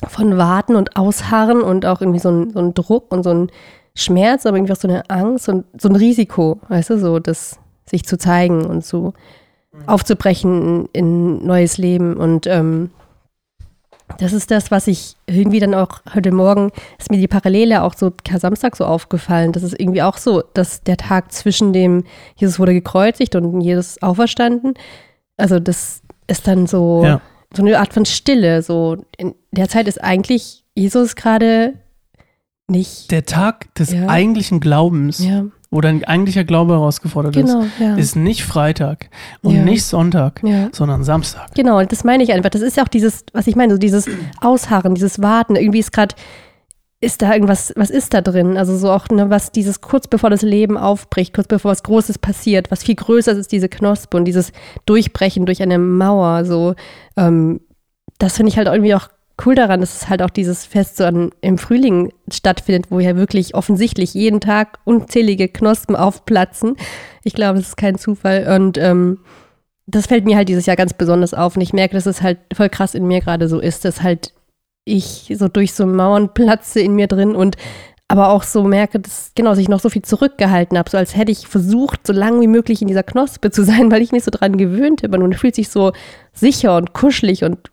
von 0.07 0.37
Warten 0.37 0.75
und 0.75 0.95
Ausharren 0.95 1.61
und 1.61 1.85
auch 1.85 2.01
irgendwie 2.01 2.19
so 2.19 2.29
ein, 2.29 2.51
so 2.51 2.59
ein 2.59 2.73
Druck 2.73 3.11
und 3.11 3.23
so 3.23 3.31
ein 3.31 3.51
Schmerz, 3.95 4.45
aber 4.45 4.57
irgendwie 4.57 4.73
auch 4.73 4.77
so 4.79 4.87
eine 4.87 5.09
Angst 5.09 5.49
und 5.49 5.65
so 5.79 5.89
ein 5.89 5.95
Risiko, 5.95 6.59
weißt 6.67 6.91
du, 6.91 6.99
so 6.99 7.19
das 7.19 7.59
sich 7.85 8.05
zu 8.05 8.17
zeigen 8.17 8.65
und 8.65 8.85
so 8.85 9.13
mhm. 9.71 9.87
aufzubrechen 9.87 10.87
in, 10.93 11.37
in 11.39 11.45
neues 11.45 11.77
Leben 11.77 12.15
und 12.15 12.47
ähm, 12.47 12.91
das 14.19 14.33
ist 14.33 14.51
das, 14.51 14.71
was 14.71 14.87
ich 14.87 15.15
irgendwie 15.25 15.59
dann 15.59 15.73
auch 15.73 16.01
heute 16.13 16.31
Morgen, 16.31 16.71
ist 16.99 17.11
mir 17.11 17.17
die 17.17 17.27
Parallele 17.27 17.83
auch 17.83 17.95
so 17.95 18.11
Samstag 18.37 18.75
so 18.75 18.85
aufgefallen. 18.85 19.51
Das 19.51 19.63
ist 19.63 19.79
irgendwie 19.79 20.01
auch 20.01 20.17
so, 20.17 20.43
dass 20.53 20.83
der 20.83 20.97
Tag 20.97 21.31
zwischen 21.31 21.73
dem 21.73 22.03
Jesus 22.35 22.59
wurde 22.59 22.73
gekreuzigt 22.73 23.35
und 23.35 23.61
Jesus 23.61 24.01
auferstanden, 24.01 24.75
also 25.37 25.59
das 25.59 26.01
ist 26.27 26.47
dann 26.47 26.65
so, 26.65 27.03
ja. 27.03 27.21
so 27.53 27.61
eine 27.61 27.79
Art 27.79 27.93
von 27.93 28.05
Stille. 28.05 28.61
So 28.61 28.97
in 29.17 29.35
der 29.51 29.69
Zeit 29.69 29.87
ist 29.87 30.01
eigentlich 30.01 30.63
Jesus 30.75 31.15
gerade 31.15 31.73
nicht. 32.67 33.11
Der 33.11 33.25
Tag 33.25 33.73
des 33.75 33.91
ja. 33.91 34.07
eigentlichen 34.07 34.59
Glaubens. 34.59 35.19
Ja 35.19 35.45
wo 35.71 35.81
dein 35.81 36.03
eigentlicher 36.03 36.43
Glaube 36.43 36.73
herausgefordert 36.73 37.35
genau, 37.35 37.61
ist, 37.61 37.79
ja. 37.79 37.95
ist 37.95 38.15
nicht 38.15 38.43
Freitag 38.43 39.09
und 39.41 39.55
ja. 39.55 39.63
nicht 39.63 39.83
Sonntag, 39.83 40.41
ja. 40.43 40.69
sondern 40.71 41.03
Samstag. 41.03 41.53
Genau, 41.55 41.79
und 41.79 41.91
das 41.91 42.03
meine 42.03 42.23
ich 42.23 42.31
einfach. 42.31 42.49
Das 42.49 42.61
ist 42.61 42.77
ja 42.77 42.83
auch 42.83 42.87
dieses, 42.87 43.25
was 43.33 43.47
ich 43.47 43.55
meine, 43.55 43.73
so 43.73 43.77
dieses 43.77 44.07
Ausharren, 44.41 44.95
dieses 44.95 45.21
Warten. 45.21 45.55
Irgendwie 45.55 45.79
ist 45.79 45.91
gerade, 45.91 46.15
ist 47.01 47.21
da 47.21 47.33
irgendwas, 47.33 47.73
was 47.75 47.89
ist 47.89 48.13
da 48.13 48.21
drin? 48.21 48.57
Also 48.57 48.77
so 48.77 48.91
auch, 48.91 49.09
ne, 49.09 49.29
was 49.29 49.51
dieses 49.51 49.81
kurz 49.81 50.07
bevor 50.07 50.29
das 50.29 50.41
Leben 50.41 50.77
aufbricht, 50.77 51.33
kurz 51.33 51.47
bevor 51.47 51.71
was 51.71 51.83
Großes 51.83 52.19
passiert, 52.19 52.71
was 52.71 52.83
viel 52.83 52.95
größer 52.95 53.33
ist, 53.33 53.37
ist 53.37 53.51
diese 53.51 53.69
Knospe 53.69 54.17
und 54.17 54.25
dieses 54.25 54.51
Durchbrechen 54.85 55.45
durch 55.45 55.61
eine 55.61 55.77
Mauer. 55.77 56.45
So, 56.45 56.75
ähm, 57.17 57.61
das 58.17 58.37
finde 58.37 58.49
ich 58.49 58.57
halt 58.57 58.67
irgendwie 58.67 58.95
auch 58.95 59.09
cool 59.43 59.55
daran, 59.55 59.81
dass 59.81 59.95
es 59.95 60.09
halt 60.09 60.21
auch 60.21 60.29
dieses 60.29 60.65
Fest 60.65 60.97
so 60.97 61.03
an, 61.03 61.31
im 61.41 61.57
Frühling 61.57 62.13
stattfindet, 62.31 62.89
wo 62.89 62.99
ja 62.99 63.15
wirklich 63.15 63.55
offensichtlich 63.55 64.13
jeden 64.13 64.39
Tag 64.39 64.79
unzählige 64.85 65.49
Knospen 65.49 65.95
aufplatzen. 65.95 66.77
Ich 67.23 67.33
glaube, 67.33 67.59
es 67.59 67.69
ist 67.69 67.77
kein 67.77 67.97
Zufall. 67.97 68.47
Und 68.55 68.77
ähm, 68.77 69.19
das 69.87 70.07
fällt 70.07 70.25
mir 70.25 70.37
halt 70.37 70.49
dieses 70.49 70.65
Jahr 70.65 70.77
ganz 70.77 70.93
besonders 70.93 71.33
auf. 71.33 71.55
Und 71.55 71.61
ich 71.61 71.73
merke, 71.73 71.95
dass 71.95 72.05
es 72.05 72.21
halt 72.21 72.39
voll 72.53 72.69
krass 72.69 72.95
in 72.95 73.07
mir 73.07 73.21
gerade 73.21 73.49
so 73.49 73.59
ist, 73.59 73.83
dass 73.83 74.01
halt 74.01 74.33
ich 74.85 75.33
so 75.35 75.47
durch 75.47 75.73
so 75.73 75.85
Mauern 75.85 76.33
platze 76.33 76.79
in 76.79 76.95
mir 76.95 77.07
drin 77.07 77.35
und 77.35 77.57
aber 78.07 78.29
auch 78.29 78.43
so 78.43 78.63
merke, 78.63 78.99
dass 78.99 79.31
genau, 79.33 79.49
dass 79.49 79.59
ich 79.59 79.67
noch 79.67 79.79
so 79.79 79.89
viel 79.89 80.03
zurückgehalten 80.03 80.77
habe, 80.77 80.89
so 80.89 80.97
als 80.97 81.15
hätte 81.15 81.31
ich 81.31 81.47
versucht, 81.47 82.05
so 82.05 82.13
lange 82.13 82.39
wie 82.41 82.47
möglich 82.47 82.83
in 82.83 82.87
dieser 82.87 83.01
Knospe 83.01 83.49
zu 83.49 83.63
sein, 83.63 83.91
weil 83.91 84.03
ich 84.03 84.11
mich 84.11 84.23
so 84.23 84.31
dran 84.31 84.57
gewöhnt 84.57 85.01
habe. 85.03 85.15
Und 85.15 85.23
man 85.23 85.33
fühlt 85.33 85.55
sich 85.55 85.69
so 85.69 85.91
sicher 86.31 86.77
und 86.77 86.93
kuschelig 86.93 87.43
und 87.43 87.71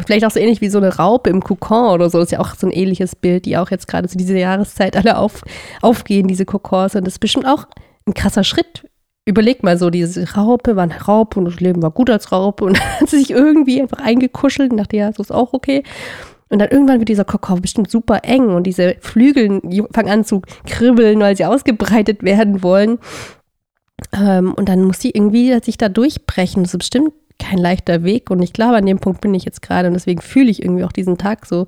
vielleicht 0.00 0.24
auch 0.24 0.30
so 0.30 0.40
ähnlich 0.40 0.60
wie 0.60 0.68
so 0.68 0.78
eine 0.78 0.96
Raupe 0.96 1.30
im 1.30 1.42
Kokon 1.42 1.90
oder 1.90 2.10
so. 2.10 2.18
Das 2.18 2.26
ist 2.28 2.32
ja 2.32 2.40
auch 2.40 2.54
so 2.54 2.66
ein 2.66 2.72
ähnliches 2.72 3.16
Bild, 3.16 3.44
die 3.46 3.56
auch 3.56 3.70
jetzt 3.70 3.88
gerade 3.88 4.08
zu 4.08 4.16
dieser 4.16 4.36
Jahreszeit 4.36 4.96
alle 4.96 5.18
auf, 5.18 5.42
aufgehen, 5.82 6.28
diese 6.28 6.44
Kokons. 6.44 6.94
Und 6.94 7.06
das 7.06 7.14
ist 7.14 7.20
bestimmt 7.20 7.46
auch 7.46 7.66
ein 8.06 8.14
krasser 8.14 8.44
Schritt. 8.44 8.88
Überleg 9.24 9.62
mal 9.62 9.76
so, 9.76 9.90
diese 9.90 10.34
Raupe 10.34 10.74
war 10.76 10.84
eine 10.84 11.00
Raupe 11.02 11.38
und 11.38 11.44
das 11.44 11.60
Leben 11.60 11.82
war 11.82 11.90
gut 11.90 12.08
als 12.08 12.32
Raupe 12.32 12.64
und 12.64 12.78
dann 12.78 12.84
hat 13.00 13.10
sie 13.10 13.18
sich 13.18 13.30
irgendwie 13.30 13.80
einfach 13.80 13.98
eingekuschelt 13.98 14.70
und 14.70 14.78
dachte, 14.78 14.96
ja, 14.96 15.12
so 15.12 15.22
ist 15.22 15.32
auch 15.32 15.52
okay. 15.52 15.82
Und 16.48 16.60
dann 16.60 16.70
irgendwann 16.70 16.98
wird 16.98 17.10
dieser 17.10 17.26
Kokon 17.26 17.60
bestimmt 17.60 17.90
super 17.90 18.20
eng 18.24 18.48
und 18.48 18.64
diese 18.64 18.96
Flügel 19.00 19.60
fangen 19.92 20.08
an 20.08 20.24
zu 20.24 20.40
kribbeln, 20.66 21.20
weil 21.20 21.36
sie 21.36 21.44
ausgebreitet 21.44 22.22
werden 22.22 22.62
wollen. 22.62 22.98
Ähm, 24.12 24.54
und 24.54 24.68
dann 24.68 24.82
muss 24.82 25.00
sie 25.00 25.10
irgendwie 25.10 25.58
sich 25.62 25.76
da 25.76 25.88
durchbrechen. 25.88 26.62
Das 26.62 26.72
ist 26.72 26.78
bestimmt 26.78 27.12
kein 27.38 27.58
leichter 27.58 28.04
Weg. 28.04 28.30
Und 28.30 28.42
ich 28.42 28.52
glaube, 28.52 28.76
an 28.76 28.86
dem 28.86 28.98
Punkt 28.98 29.20
bin 29.20 29.34
ich 29.34 29.44
jetzt 29.44 29.62
gerade 29.62 29.88
und 29.88 29.94
deswegen 29.94 30.20
fühle 30.20 30.50
ich 30.50 30.62
irgendwie 30.62 30.84
auch 30.84 30.92
diesen 30.92 31.18
Tag 31.18 31.46
so 31.46 31.66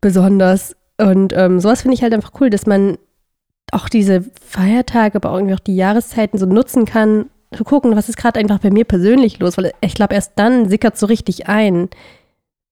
besonders. 0.00 0.76
Und 1.00 1.32
ähm, 1.36 1.60
sowas 1.60 1.82
finde 1.82 1.94
ich 1.94 2.02
halt 2.02 2.14
einfach 2.14 2.32
cool, 2.40 2.50
dass 2.50 2.66
man 2.66 2.98
auch 3.70 3.88
diese 3.88 4.24
Feiertage, 4.44 5.16
aber 5.16 5.30
auch 5.30 5.36
irgendwie 5.36 5.54
auch 5.54 5.60
die 5.60 5.76
Jahreszeiten 5.76 6.38
so 6.38 6.46
nutzen 6.46 6.84
kann, 6.84 7.26
zu 7.52 7.64
gucken, 7.64 7.96
was 7.96 8.08
ist 8.08 8.16
gerade 8.16 8.38
einfach 8.38 8.58
bei 8.58 8.70
mir 8.70 8.84
persönlich 8.84 9.38
los, 9.38 9.56
weil 9.56 9.72
ich 9.80 9.94
glaube, 9.94 10.14
erst 10.14 10.32
dann 10.36 10.68
sickert 10.68 10.98
so 10.98 11.06
richtig 11.06 11.48
ein. 11.48 11.88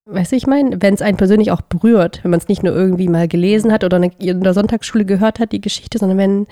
Weißt 0.05 0.33
du, 0.33 0.37
ich 0.37 0.47
meine, 0.47 0.81
wenn 0.81 0.95
es 0.95 1.03
einen 1.03 1.17
persönlich 1.17 1.51
auch 1.51 1.63
berührt, 1.63 2.21
wenn 2.23 2.31
man 2.31 2.41
es 2.41 2.49
nicht 2.49 2.63
nur 2.63 2.75
irgendwie 2.75 3.09
mal 3.09 3.27
gelesen 3.27 3.73
hat 3.73 3.85
oder 3.85 4.01
in 4.19 4.41
der 4.41 4.55
Sonntagsschule 4.55 5.05
gehört 5.05 5.41
hat, 5.41 5.53
die 5.53 5.61
Geschichte, 5.61 5.99
sondern 5.99 6.19
wenn 6.19 6.47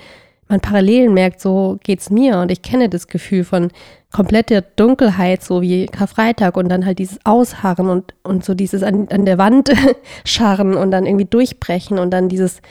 man 0.47 0.59
Parallelen 0.59 1.13
merkt, 1.13 1.41
so 1.41 1.79
geht's 1.83 2.09
mir 2.09 2.37
und 2.39 2.51
ich 2.51 2.61
kenne 2.61 2.89
das 2.89 3.07
Gefühl 3.07 3.43
von 3.43 3.71
kompletter 4.11 4.61
Dunkelheit, 4.61 5.43
so 5.43 5.61
wie 5.61 5.87
Karfreitag 5.87 6.55
und 6.55 6.69
dann 6.69 6.85
halt 6.85 6.99
dieses 6.99 7.19
Ausharren 7.25 7.89
und, 7.89 8.13
und 8.23 8.45
so 8.45 8.53
dieses 8.53 8.83
an, 8.83 9.07
an 9.09 9.25
der 9.25 9.37
Wand 9.37 9.71
scharren 10.23 10.75
und 10.75 10.91
dann 10.91 11.05
irgendwie 11.05 11.25
durchbrechen 11.25 11.99
und 11.99 12.11
dann 12.11 12.29
dieses 12.29 12.61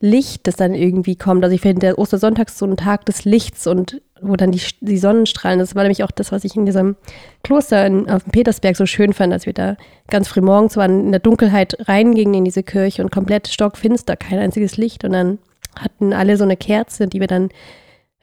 Licht, 0.00 0.46
das 0.46 0.56
dann 0.56 0.74
irgendwie 0.74 1.16
kommt. 1.16 1.42
Also 1.42 1.54
ich 1.54 1.60
finde, 1.60 1.80
der 1.80 1.98
Ostersonntag 1.98 2.48
ist 2.48 2.58
so 2.58 2.66
ein 2.66 2.76
Tag 2.76 3.04
des 3.06 3.24
Lichts 3.24 3.66
und 3.66 4.00
wo 4.20 4.36
dann 4.36 4.52
die, 4.52 4.60
die 4.80 4.98
Sonnenstrahlen, 4.98 5.58
das 5.58 5.74
war 5.74 5.82
nämlich 5.82 6.04
auch 6.04 6.10
das, 6.10 6.32
was 6.32 6.44
ich 6.44 6.56
in 6.56 6.66
diesem 6.66 6.96
Kloster 7.42 7.84
in, 7.86 8.08
auf 8.08 8.22
dem 8.22 8.32
Petersberg 8.32 8.76
so 8.76 8.86
schön 8.86 9.12
fand, 9.12 9.32
als 9.32 9.46
wir 9.46 9.52
da 9.52 9.76
ganz 10.08 10.28
früh 10.28 10.40
morgens 10.40 10.76
waren, 10.76 11.06
in 11.06 11.12
der 11.12 11.20
Dunkelheit 11.20 11.88
reingingen 11.88 12.34
in 12.34 12.44
diese 12.44 12.62
Kirche 12.62 13.02
und 13.02 13.10
komplett 13.10 13.48
stockfinster, 13.48 14.16
kein 14.16 14.38
einziges 14.38 14.76
Licht 14.76 15.04
und 15.04 15.12
dann 15.12 15.38
hatten 15.78 16.12
alle 16.12 16.36
so 16.36 16.44
eine 16.44 16.56
Kerze, 16.56 17.06
die 17.06 17.20
wir 17.20 17.26
dann 17.26 17.50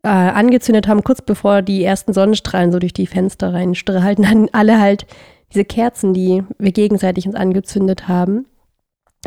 äh, 0.03 0.09
angezündet 0.09 0.87
haben, 0.87 1.03
kurz 1.03 1.21
bevor 1.21 1.61
die 1.61 1.83
ersten 1.83 2.13
Sonnenstrahlen 2.13 2.71
so 2.71 2.79
durch 2.79 2.93
die 2.93 3.07
Fenster 3.07 3.53
reinstrahlten, 3.53 4.29
hatten 4.29 4.49
alle 4.51 4.79
halt 4.79 5.07
diese 5.51 5.65
Kerzen, 5.65 6.13
die 6.13 6.43
wir 6.59 6.71
gegenseitig 6.71 7.25
uns 7.25 7.35
angezündet 7.35 8.07
haben. 8.07 8.45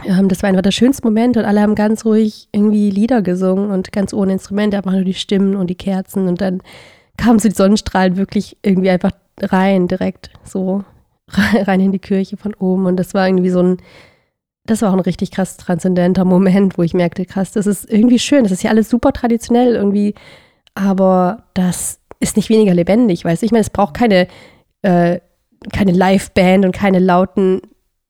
Ähm, 0.05 0.29
das 0.29 0.43
war 0.43 0.49
einfach 0.49 0.63
der 0.63 0.71
schönste 0.71 1.05
Moment 1.05 1.37
und 1.37 1.45
alle 1.45 1.61
haben 1.61 1.75
ganz 1.75 2.05
ruhig 2.05 2.49
irgendwie 2.53 2.91
Lieder 2.91 3.23
gesungen 3.23 3.71
und 3.71 3.93
ganz 3.93 4.13
ohne 4.13 4.33
Instrumente, 4.33 4.77
einfach 4.77 4.93
nur 4.93 5.05
die 5.05 5.15
Stimmen 5.15 5.57
und 5.57 5.69
die 5.69 5.75
Kerzen 5.75 6.29
und 6.29 6.41
dann 6.41 6.63
kamen 7.17 7.41
so 7.41 7.49
die 7.49 7.55
Sonnenstrahlen 7.55 8.17
wirklich 8.17 8.57
irgendwie 8.63 8.91
einfach 8.91 9.13
rein, 9.41 9.89
direkt 9.89 10.31
so 10.45 10.85
rein 11.29 11.81
in 11.81 11.93
die 11.93 11.99
Kirche 11.99 12.37
von 12.37 12.55
oben 12.55 12.87
und 12.87 12.97
das 12.97 13.15
war 13.15 13.27
irgendwie 13.27 13.51
so 13.51 13.63
ein 13.63 13.79
das 14.71 14.83
war 14.83 14.91
auch 14.91 14.95
ein 14.95 15.01
richtig 15.01 15.31
krass 15.31 15.57
transzendenter 15.57 16.25
Moment, 16.25 16.79
wo 16.79 16.83
ich 16.83 16.95
merkte, 16.95 17.25
krass, 17.25 17.53
das 17.53 17.67
ist 17.67 17.91
irgendwie 17.91 18.19
schön. 18.19 18.45
Das 18.45 18.53
ist 18.53 18.63
ja 18.63 18.71
alles 18.71 18.89
super 18.89 19.13
traditionell 19.13 19.75
irgendwie, 19.75 20.15
aber 20.75 21.45
das 21.55 22.01
ist 22.21 22.37
nicht 22.37 22.49
weniger 22.49 22.75
lebendig, 22.75 23.25
weißt 23.25 23.43
du? 23.43 23.47
Ich 23.47 23.53
meine, 23.53 23.63
es 23.63 23.71
braucht 23.71 23.95
keine 23.95 24.29
äh, 24.83 25.21
keine 25.73 25.93
Liveband 25.93 26.65
und 26.65 26.73
keine 26.73 26.99
lauten, 26.99 27.61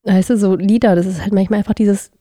weißt 0.03 0.31
du, 0.31 0.37
so 0.37 0.55
Lieder. 0.55 0.95
Das 0.95 1.05
ist 1.05 1.21
halt 1.21 1.33
manchmal 1.33 1.59
einfach 1.59 1.73
dieses, 1.73 2.11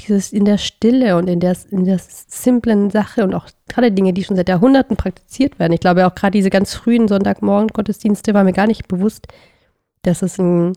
dieses 0.00 0.32
in 0.32 0.44
der 0.44 0.58
Stille 0.58 1.16
und 1.16 1.28
in 1.28 1.40
der, 1.40 1.56
in 1.70 1.84
der 1.84 1.98
simplen 1.98 2.90
Sache 2.90 3.24
und 3.24 3.34
auch 3.34 3.46
gerade 3.68 3.92
Dinge, 3.92 4.12
die 4.12 4.24
schon 4.24 4.36
seit 4.36 4.48
Jahrhunderten 4.48 4.96
praktiziert 4.96 5.58
werden. 5.58 5.72
Ich 5.72 5.80
glaube 5.80 6.06
auch 6.06 6.14
gerade 6.14 6.32
diese 6.32 6.50
ganz 6.50 6.74
frühen 6.74 7.08
Sonntagmorgen-Gottesdienste 7.08 8.34
war 8.34 8.44
mir 8.44 8.52
gar 8.52 8.66
nicht 8.66 8.88
bewusst, 8.88 9.28
dass 10.02 10.22
es 10.22 10.38
in 10.38 10.74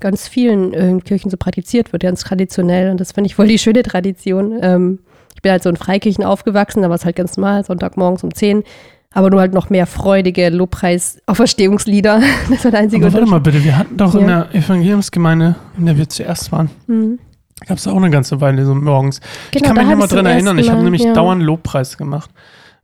ganz 0.00 0.28
vielen 0.28 0.72
äh, 0.72 1.00
Kirchen 1.00 1.30
so 1.30 1.36
praktiziert 1.36 1.92
wird, 1.92 2.02
ganz 2.02 2.22
traditionell. 2.22 2.90
Und 2.90 3.00
das 3.00 3.12
finde 3.12 3.28
ich 3.28 3.34
voll 3.34 3.48
die 3.48 3.58
schöne 3.58 3.82
Tradition. 3.82 4.58
Ähm, 4.62 4.98
ich 5.34 5.42
bin 5.42 5.52
halt 5.52 5.62
so 5.62 5.70
in 5.70 5.76
Freikirchen 5.76 6.24
aufgewachsen, 6.24 6.82
da 6.82 6.88
war 6.88 6.96
es 6.96 7.04
halt 7.04 7.16
ganz 7.16 7.36
normal, 7.36 7.64
Sonntagmorgens 7.64 8.24
um 8.24 8.34
10 8.34 8.64
aber 9.12 9.30
nur 9.30 9.40
halt 9.40 9.54
noch 9.54 9.70
mehr 9.70 9.86
freudige 9.86 10.48
Lobpreis-Auferstehungslieder. 10.50 12.20
Das 12.50 12.64
war 12.64 12.70
der 12.70 12.80
einzige 12.80 13.06
aber 13.06 13.14
Warte 13.14 13.26
mal 13.26 13.40
bitte, 13.40 13.62
wir 13.64 13.76
hatten 13.76 13.96
doch 13.96 14.14
ja. 14.14 14.20
in 14.20 14.26
der 14.26 14.54
Evangeliumsgemeinde, 14.54 15.56
in 15.76 15.86
der 15.86 15.96
wir 15.96 16.08
zuerst 16.08 16.52
waren, 16.52 16.70
mhm. 16.86 17.18
gab 17.66 17.78
es 17.78 17.86
auch 17.86 17.96
eine 17.96 18.10
ganze 18.10 18.40
Weile 18.40 18.64
so 18.64 18.74
morgens. 18.74 19.20
Genau, 19.20 19.32
ich 19.54 19.62
kann 19.62 19.76
mich 19.76 19.86
nicht 19.86 19.98
mal 19.98 20.06
dran 20.06 20.26
erinnern, 20.26 20.58
ich 20.58 20.70
habe 20.70 20.82
nämlich 20.82 21.02
ja. 21.02 21.12
dauernd 21.12 21.42
Lobpreis 21.42 21.96
gemacht. 21.96 22.30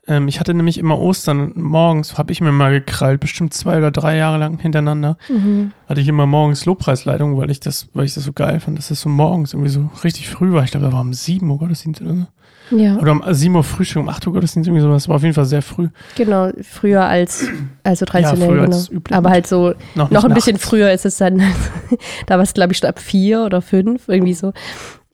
Ähm, 0.06 0.28
ich 0.28 0.40
hatte 0.40 0.54
nämlich 0.54 0.78
immer 0.78 0.98
Ostern 0.98 1.52
morgens, 1.56 2.18
habe 2.18 2.32
ich 2.32 2.40
mir 2.40 2.52
mal 2.52 2.72
gekrallt, 2.72 3.20
bestimmt 3.20 3.54
zwei 3.54 3.78
oder 3.78 3.90
drei 3.90 4.16
Jahre 4.16 4.38
lang 4.38 4.58
hintereinander. 4.58 5.16
Mhm. 5.28 5.72
Hatte 5.88 6.00
ich 6.00 6.08
immer 6.08 6.26
morgens 6.26 6.64
Lobpreisleitung, 6.66 7.36
weil 7.38 7.50
ich 7.50 7.60
das, 7.60 7.88
weil 7.94 8.04
ich 8.04 8.14
das 8.14 8.24
so 8.24 8.32
geil 8.32 8.60
fand, 8.60 8.78
dass 8.78 8.88
das 8.88 9.00
so 9.00 9.08
morgens 9.08 9.54
irgendwie 9.54 9.70
so 9.70 9.90
richtig 10.02 10.28
früh 10.28 10.52
war. 10.52 10.64
Ich 10.64 10.72
glaube, 10.72 10.86
da 10.86 10.92
war 10.92 11.00
um 11.00 11.14
sieben 11.14 11.50
Uhr 11.50 11.58
Gottesdienst 11.58 12.02
oder 12.02 12.14
so. 12.14 12.26
Ja. 12.70 12.96
Oder 12.96 13.12
um 13.12 13.22
7 13.26 13.54
Uhr 13.54 13.62
Frühstück, 13.62 14.02
um 14.02 14.08
8 14.08 14.26
Uhr 14.26 14.32
Gottesdienst, 14.32 14.68
irgendwie 14.68 14.82
sowas. 14.82 15.08
War 15.08 15.16
auf 15.16 15.22
jeden 15.22 15.34
Fall 15.34 15.44
sehr 15.44 15.62
früh. 15.62 15.88
Genau, 16.16 16.50
früher 16.62 17.04
als, 17.04 17.46
also 17.82 18.04
traditionell, 18.06 18.40
ja, 18.40 18.46
früher 18.46 18.62
genau. 18.62 18.76
Als 18.76 18.88
üblich. 18.90 19.16
Aber 19.16 19.30
halt 19.30 19.46
so, 19.46 19.74
noch, 19.94 20.10
noch 20.10 20.24
ein 20.24 20.30
nachts. 20.30 20.46
bisschen 20.46 20.58
früher 20.58 20.90
ist 20.90 21.04
es 21.04 21.18
dann, 21.18 21.42
da 22.26 22.36
war 22.36 22.42
es, 22.42 22.54
glaube 22.54 22.72
ich, 22.72 22.78
schon 22.78 22.88
ab 22.88 22.98
4 22.98 23.44
oder 23.44 23.60
5, 23.60 24.08
irgendwie 24.08 24.34
so. 24.34 24.52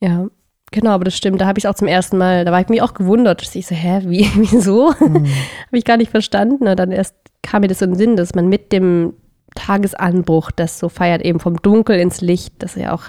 Ja, 0.01 0.27
genau, 0.71 0.91
aber 0.91 1.05
das 1.05 1.17
stimmt. 1.17 1.41
Da 1.41 1.47
habe 1.47 1.59
ich 1.59 1.65
es 1.65 1.71
auch 1.71 1.75
zum 1.75 1.89
ersten 1.89 2.19
Mal, 2.19 2.45
da 2.45 2.53
war 2.53 2.61
ich 2.61 2.69
mich 2.69 2.83
auch 2.83 2.95
gewundert. 2.95 3.43
Ich 3.55 3.67
so, 3.67 3.75
hä, 3.75 4.03
wie, 4.07 4.29
wieso? 4.37 4.93
Mhm. 5.01 5.27
habe 5.67 5.79
ich 5.79 5.85
gar 5.85 5.97
nicht 5.97 6.11
verstanden. 6.11 6.67
Und 6.67 6.79
dann 6.79 6.93
erst 6.93 7.15
kam 7.43 7.63
mir 7.63 7.69
das 7.69 7.79
so 7.79 7.85
in 7.85 7.93
den 7.93 7.99
Sinn, 7.99 8.17
dass 8.17 8.35
man 8.35 8.49
mit 8.49 8.73
dem 8.73 9.15
Tagesanbruch 9.55 10.51
das 10.51 10.79
so 10.79 10.89
feiert, 10.89 11.23
eben 11.23 11.41
vom 11.41 11.57
Dunkel 11.57 11.99
ins 11.99 12.21
Licht, 12.21 12.55
das 12.59 12.77
ja 12.77 12.93
auch 12.93 13.05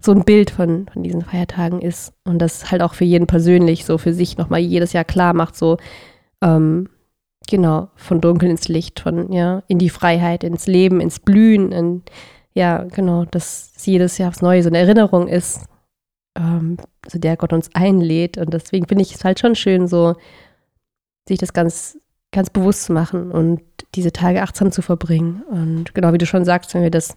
so 0.00 0.12
ein 0.12 0.24
Bild 0.24 0.50
von, 0.50 0.86
von 0.92 1.02
diesen 1.02 1.22
Feiertagen 1.22 1.80
ist 1.80 2.12
und 2.24 2.38
das 2.38 2.70
halt 2.70 2.82
auch 2.82 2.94
für 2.94 3.04
jeden 3.04 3.26
persönlich 3.26 3.84
so 3.84 3.98
für 3.98 4.12
sich 4.12 4.38
nochmal 4.38 4.60
jedes 4.60 4.92
Jahr 4.92 5.04
klar 5.04 5.34
macht, 5.34 5.56
so 5.56 5.76
ähm, 6.42 6.88
genau, 7.48 7.88
von 7.96 8.20
Dunkel 8.20 8.48
ins 8.48 8.68
Licht, 8.68 9.00
von 9.00 9.32
ja, 9.32 9.62
in 9.66 9.78
die 9.78 9.90
Freiheit, 9.90 10.44
ins 10.44 10.66
Leben, 10.66 11.00
ins 11.00 11.18
Blühen, 11.18 11.72
in, 11.72 12.02
ja, 12.54 12.84
genau, 12.84 13.24
dass 13.24 13.72
es 13.76 13.86
jedes 13.86 14.18
Jahr 14.18 14.28
aufs 14.28 14.42
Neue 14.42 14.62
so 14.62 14.68
eine 14.68 14.78
Erinnerung 14.78 15.26
ist, 15.26 15.64
ähm, 16.38 16.76
zu 17.06 17.18
der 17.18 17.36
Gott 17.36 17.52
uns 17.52 17.70
einlädt 17.74 18.38
und 18.38 18.52
deswegen 18.54 18.86
finde 18.86 19.02
ich 19.02 19.14
es 19.14 19.24
halt 19.24 19.40
schon 19.40 19.54
schön, 19.54 19.88
so 19.88 20.14
sich 21.28 21.38
das 21.38 21.52
ganz, 21.52 21.98
ganz 22.32 22.50
bewusst 22.50 22.84
zu 22.84 22.92
machen 22.92 23.30
und 23.30 23.60
diese 23.94 24.12
Tage 24.12 24.42
achtsam 24.42 24.72
zu 24.72 24.82
verbringen 24.82 25.42
und 25.50 25.94
genau 25.94 26.12
wie 26.12 26.18
du 26.18 26.26
schon 26.26 26.44
sagst, 26.44 26.74
wenn 26.74 26.82
wir 26.82 26.90
das 26.90 27.16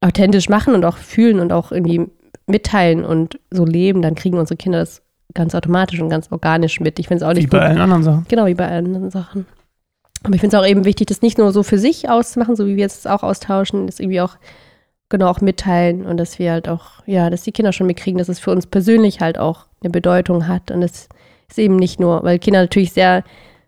authentisch 0.00 0.48
machen 0.48 0.74
und 0.74 0.84
auch 0.84 0.96
fühlen 0.96 1.40
und 1.40 1.52
auch 1.52 1.72
irgendwie 1.72 2.06
mitteilen 2.46 3.04
und 3.04 3.38
so 3.50 3.64
leben, 3.64 4.02
dann 4.02 4.14
kriegen 4.14 4.38
unsere 4.38 4.56
Kinder 4.56 4.80
das 4.80 5.02
ganz 5.32 5.54
automatisch 5.54 6.00
und 6.00 6.10
ganz 6.10 6.30
organisch 6.30 6.80
mit. 6.80 6.98
Ich 6.98 7.08
finde 7.08 7.24
es 7.24 7.28
auch 7.28 7.34
nicht 7.34 7.44
Wie 7.44 7.50
bei 7.50 7.58
gut. 7.58 7.68
allen 7.68 7.80
anderen 7.80 8.02
Sachen. 8.02 8.26
Genau, 8.28 8.46
wie 8.46 8.54
bei 8.54 8.68
allen 8.68 8.86
anderen 8.86 9.10
Sachen. 9.10 9.46
Aber 10.22 10.34
ich 10.34 10.40
finde 10.40 10.56
es 10.56 10.62
auch 10.62 10.66
eben 10.66 10.84
wichtig, 10.84 11.08
das 11.08 11.22
nicht 11.22 11.38
nur 11.38 11.52
so 11.52 11.62
für 11.62 11.78
sich 11.78 12.08
auszumachen, 12.08 12.56
so 12.56 12.66
wie 12.66 12.76
wir 12.76 12.82
jetzt 12.82 13.08
auch 13.08 13.22
austauschen, 13.22 13.86
das 13.86 14.00
irgendwie 14.00 14.20
auch 14.20 14.36
genau 15.14 15.30
auch 15.30 15.40
mitteilen 15.40 16.04
und 16.04 16.16
dass 16.16 16.40
wir 16.40 16.50
halt 16.50 16.68
auch, 16.68 17.06
ja, 17.06 17.30
dass 17.30 17.42
die 17.42 17.52
Kinder 17.52 17.72
schon 17.72 17.86
mitkriegen, 17.86 18.18
dass 18.18 18.28
es 18.28 18.40
für 18.40 18.50
uns 18.50 18.66
persönlich 18.66 19.20
halt 19.20 19.38
auch 19.38 19.66
eine 19.80 19.90
Bedeutung 19.90 20.48
hat. 20.48 20.72
Und 20.72 20.80
das 20.80 21.08
ist 21.48 21.58
eben 21.58 21.76
nicht 21.76 22.00
nur, 22.00 22.24
weil 22.24 22.40
Kinder 22.40 22.62
natürlich 22.62 22.92
sehr 22.92 23.22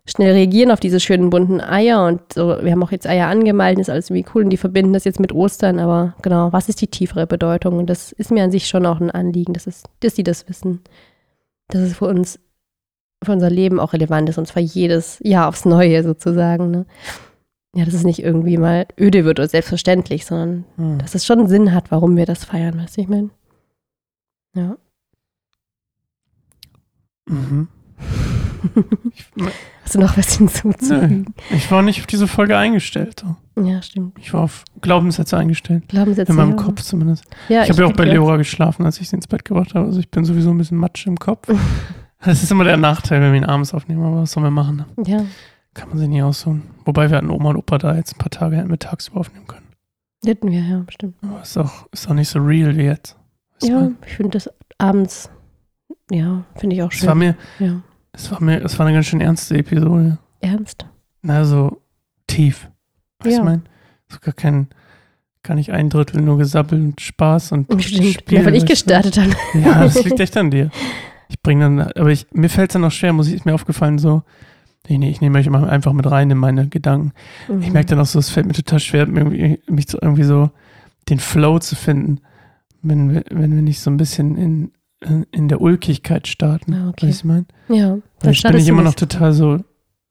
schnell 0.05 0.33
reagieren 0.33 0.71
auf 0.71 0.81
diese 0.81 0.99
schönen 0.99 1.29
bunten 1.29 1.61
Eier 1.61 2.05
und 2.05 2.33
so, 2.33 2.57
wir 2.61 2.71
haben 2.71 2.83
auch 2.83 2.91
jetzt 2.91 3.07
Eier 3.07 3.27
angemalt, 3.27 3.79
ist 3.79 3.89
alles 3.89 4.09
irgendwie 4.09 4.29
cool 4.33 4.43
und 4.43 4.49
die 4.49 4.57
verbinden 4.57 4.93
das 4.93 5.05
jetzt 5.05 5.19
mit 5.21 5.33
Ostern, 5.33 5.79
aber 5.79 6.15
genau, 6.21 6.51
was 6.51 6.67
ist 6.67 6.81
die 6.81 6.87
tiefere 6.87 7.27
Bedeutung? 7.27 7.77
Und 7.77 7.89
das 7.89 8.11
ist 8.11 8.31
mir 8.31 8.43
an 8.43 8.51
sich 8.51 8.67
schon 8.67 8.85
auch 8.85 8.99
ein 8.99 9.11
Anliegen, 9.11 9.53
dass, 9.53 9.67
es, 9.67 9.83
dass 10.01 10.15
die 10.15 10.23
das 10.23 10.49
wissen, 10.49 10.81
dass 11.69 11.81
es 11.81 11.97
für 11.97 12.05
uns, 12.05 12.39
für 13.23 13.31
unser 13.31 13.49
Leben 13.49 13.79
auch 13.79 13.93
relevant 13.93 14.29
ist 14.29 14.37
und 14.37 14.47
zwar 14.47 14.61
jedes 14.61 15.19
Jahr 15.23 15.47
aufs 15.47 15.65
Neue 15.65 16.03
sozusagen. 16.03 16.71
Ne? 16.71 16.85
Ja, 17.77 17.85
dass 17.85 17.93
es 17.93 18.03
nicht 18.03 18.23
irgendwie 18.23 18.57
mal 18.57 18.87
öde 18.99 19.23
wird 19.23 19.39
oder 19.39 19.47
selbstverständlich, 19.47 20.25
sondern 20.25 20.65
hm. 20.77 20.97
dass 20.97 21.13
es 21.13 21.27
schon 21.27 21.47
Sinn 21.47 21.75
hat, 21.75 21.91
warum 21.91 22.17
wir 22.17 22.25
das 22.25 22.43
feiern, 22.43 22.79
weißt 22.79 22.97
du, 22.97 23.01
ich 23.01 23.07
meine? 23.07 23.29
Ja. 24.55 24.77
Mhm. 27.29 27.67
Hast 29.83 29.93
du 29.93 29.99
noch 29.99 30.17
was 30.17 30.37
hinzuzufügen? 30.37 31.35
Nee, 31.51 31.57
ich 31.57 31.69
war 31.69 31.83
nicht 31.83 31.99
auf 31.99 32.07
diese 32.07 32.27
Folge 32.27 32.57
eingestellt. 32.57 33.23
Ja, 33.55 33.79
stimmt. 33.83 34.17
Ich 34.17 34.33
war 34.33 34.41
auf 34.41 34.63
Glaubenssätze 34.81 35.37
eingestellt. 35.37 35.87
Glaubenssätze. 35.87 36.31
In 36.31 36.35
meinem 36.35 36.57
ja. 36.57 36.63
Kopf 36.63 36.81
zumindest. 36.81 37.25
Ja, 37.47 37.61
ich 37.61 37.69
habe 37.69 37.83
ja 37.83 37.87
auch 37.87 37.93
bei 37.93 38.05
Leora 38.05 38.37
geschlafen, 38.37 38.87
als 38.87 38.99
ich 38.99 39.07
sie 39.07 39.17
ins 39.17 39.27
Bett 39.27 39.45
gebracht 39.45 39.75
habe. 39.75 39.85
Also 39.85 39.99
ich 39.99 40.09
bin 40.09 40.25
sowieso 40.25 40.49
ein 40.49 40.57
bisschen 40.57 40.77
matsch 40.79 41.05
im 41.05 41.19
Kopf. 41.19 41.47
das 42.25 42.41
ist 42.41 42.51
immer 42.51 42.63
der 42.63 42.77
Nachteil, 42.77 43.21
wenn 43.21 43.33
wir 43.33 43.37
ihn 43.37 43.45
abends 43.45 43.75
aufnehmen, 43.75 44.03
aber 44.03 44.23
was 44.23 44.31
sollen 44.31 44.47
wir 44.47 44.51
machen? 44.51 44.83
Ne? 44.95 45.03
Ja. 45.05 45.25
Kann 45.77 45.89
man 45.89 45.99
sich 45.99 46.07
nie 46.09 46.23
aussuchen. 46.23 46.63
Wobei 46.85 47.11
wir 47.11 47.17
hatten 47.17 47.29
Oma 47.29 47.51
und 47.51 47.57
Opa 47.57 47.77
da 47.77 47.95
jetzt 47.95 48.15
ein 48.15 48.17
paar 48.17 48.31
Tage 48.31 48.57
hätten 48.57 48.71
wir 48.71 48.79
tagsüber 48.79 49.19
aufnehmen 49.19 49.45
können. 49.45 49.67
Hätten 50.25 50.49
wir, 50.49 50.59
ja, 50.59 50.79
bestimmt. 50.79 51.15
Aber 51.21 51.43
ist 51.43 51.55
auch, 51.55 51.87
ist 51.91 52.09
auch 52.09 52.15
nicht 52.15 52.29
so 52.29 52.39
real 52.39 52.75
wie 52.75 52.83
jetzt. 52.83 53.15
ja, 53.61 53.75
man? 53.75 53.97
ich 54.05 54.15
finde 54.15 54.31
das 54.31 54.49
abends, 54.79 55.29
ja, 56.09 56.43
finde 56.55 56.75
ich 56.75 56.81
auch 56.81 56.91
schön. 56.91 57.03
Es 57.03 57.07
war 57.07 57.15
mir, 57.15 57.35
ja. 57.59 57.81
Es 58.11 58.31
war 58.31 58.41
mir, 58.41 58.65
es 58.65 58.79
war 58.79 58.87
eine 58.87 58.95
ganz 58.95 59.05
schön 59.05 59.21
ernste 59.21 59.55
Episode. 59.55 60.17
Ernst? 60.41 60.87
Na, 61.21 61.45
so 61.45 61.79
tief. 62.25 62.71
Weißt 63.19 63.33
ja. 63.33 63.39
du, 63.43 63.45
mein? 63.45 63.61
So 64.09 64.17
gar 64.19 64.33
kein, 64.33 64.69
gar 65.43 65.53
nicht 65.53 65.71
ein 65.71 65.91
Drittel 65.91 66.21
nur 66.21 66.39
gesabbelt 66.39 66.81
und 66.81 67.01
Spaß 67.01 67.51
und 67.51 67.67
Stimmt. 67.83 68.13
Spiel. 68.13 68.39
Ja, 68.39 68.45
weil 68.45 68.55
ich 68.55 68.65
gestartet 68.65 69.19
habe. 69.19 69.35
Ja, 69.53 69.83
das 69.83 70.03
liegt 70.03 70.19
echt 70.19 70.35
an 70.37 70.49
dir. 70.49 70.71
Ich 71.29 71.39
bringe 71.39 71.65
dann, 71.65 71.81
aber 71.91 72.09
ich, 72.09 72.25
mir 72.31 72.49
fällt 72.49 72.71
es 72.71 72.73
dann 72.73 72.83
auch 72.85 72.91
schwer, 72.91 73.13
muss 73.13 73.27
ich, 73.27 73.35
ist 73.35 73.45
mir 73.45 73.53
aufgefallen, 73.53 73.99
so, 73.99 74.23
nee, 74.87 74.97
nee, 74.97 75.09
ich 75.09 75.21
nehme 75.21 75.39
euch 75.39 75.49
einfach 75.49 75.93
mit 75.93 76.09
rein 76.09 76.29
in 76.29 76.37
meine 76.37 76.67
Gedanken. 76.67 77.13
Mhm. 77.47 77.61
Ich 77.61 77.71
merke 77.71 77.89
dann 77.89 77.99
auch 77.99 78.05
so, 78.05 78.19
es 78.19 78.29
fällt 78.29 78.47
mir 78.47 78.53
total 78.53 78.79
schwer, 78.79 79.07
mich 79.07 79.87
so, 79.87 79.99
irgendwie 80.01 80.23
so 80.23 80.49
den 81.09 81.19
Flow 81.19 81.59
zu 81.59 81.75
finden, 81.75 82.21
wenn 82.81 83.13
wir, 83.13 83.23
wenn 83.29 83.55
wir 83.55 83.61
nicht 83.61 83.79
so 83.79 83.89
ein 83.89 83.97
bisschen 83.97 84.37
in 84.37 84.71
in 85.31 85.47
der 85.47 85.61
Ulkigkeit 85.61 86.27
starten. 86.27 86.73
Ah, 86.73 86.89
okay. 86.89 87.07
Weißt 87.07 87.23
du, 87.23 87.27
ich 87.27 87.33
meine? 87.33 87.45
Ja. 87.69 87.97
Weil 88.21 88.31
ich 88.33 88.41
bin 88.41 88.55
ich 88.55 88.67
immer 88.67 88.81
noch 88.81 88.95
total 88.95 89.33
so 89.33 89.59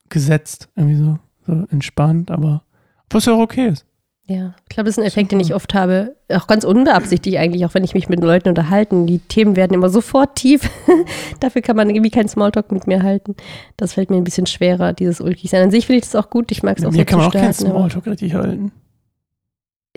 gesetzt, 0.08 0.68
irgendwie 0.76 0.96
so, 0.96 1.18
so 1.46 1.66
entspannt, 1.70 2.30
aber 2.30 2.62
was 3.10 3.26
ja 3.26 3.34
auch 3.34 3.40
okay 3.40 3.68
ist. 3.68 3.86
Ja, 4.28 4.54
ich 4.64 4.70
glaube, 4.70 4.86
das 4.86 4.94
ist 4.94 4.98
ein 4.98 5.06
Effekt, 5.06 5.30
den 5.30 5.38
ich 5.38 5.54
oft 5.54 5.72
habe, 5.72 6.16
auch 6.28 6.48
ganz 6.48 6.64
unbeabsichtigt 6.64 7.36
eigentlich, 7.36 7.64
auch 7.64 7.74
wenn 7.74 7.84
ich 7.84 7.94
mich 7.94 8.08
mit 8.08 8.20
Leuten 8.20 8.48
unterhalten. 8.48 9.06
Die 9.06 9.20
Themen 9.20 9.54
werden 9.54 9.72
immer 9.72 9.88
sofort 9.88 10.34
tief. 10.34 10.68
Dafür 11.40 11.62
kann 11.62 11.76
man 11.76 11.88
irgendwie 11.88 12.10
keinen 12.10 12.28
Smalltalk 12.28 12.72
mit 12.72 12.88
mir 12.88 13.04
halten. 13.04 13.36
Das 13.76 13.92
fällt 13.92 14.10
mir 14.10 14.16
ein 14.16 14.24
bisschen 14.24 14.46
schwerer, 14.46 14.92
dieses 14.92 15.20
ulkig 15.20 15.50
sein. 15.50 15.62
An 15.62 15.70
sich 15.70 15.86
finde 15.86 15.98
ich 15.98 16.10
das 16.10 16.16
auch 16.16 16.28
gut. 16.28 16.50
Ich 16.50 16.64
mag 16.64 16.76
es 16.76 16.84
auch 16.84 16.90
Mir 16.90 16.98
so 16.98 17.04
kann 17.04 17.18
man 17.20 17.28
auch 17.28 17.32
keinen 17.32 17.52
Smalltalk 17.52 18.06
richtig 18.08 18.34
halten. 18.34 18.72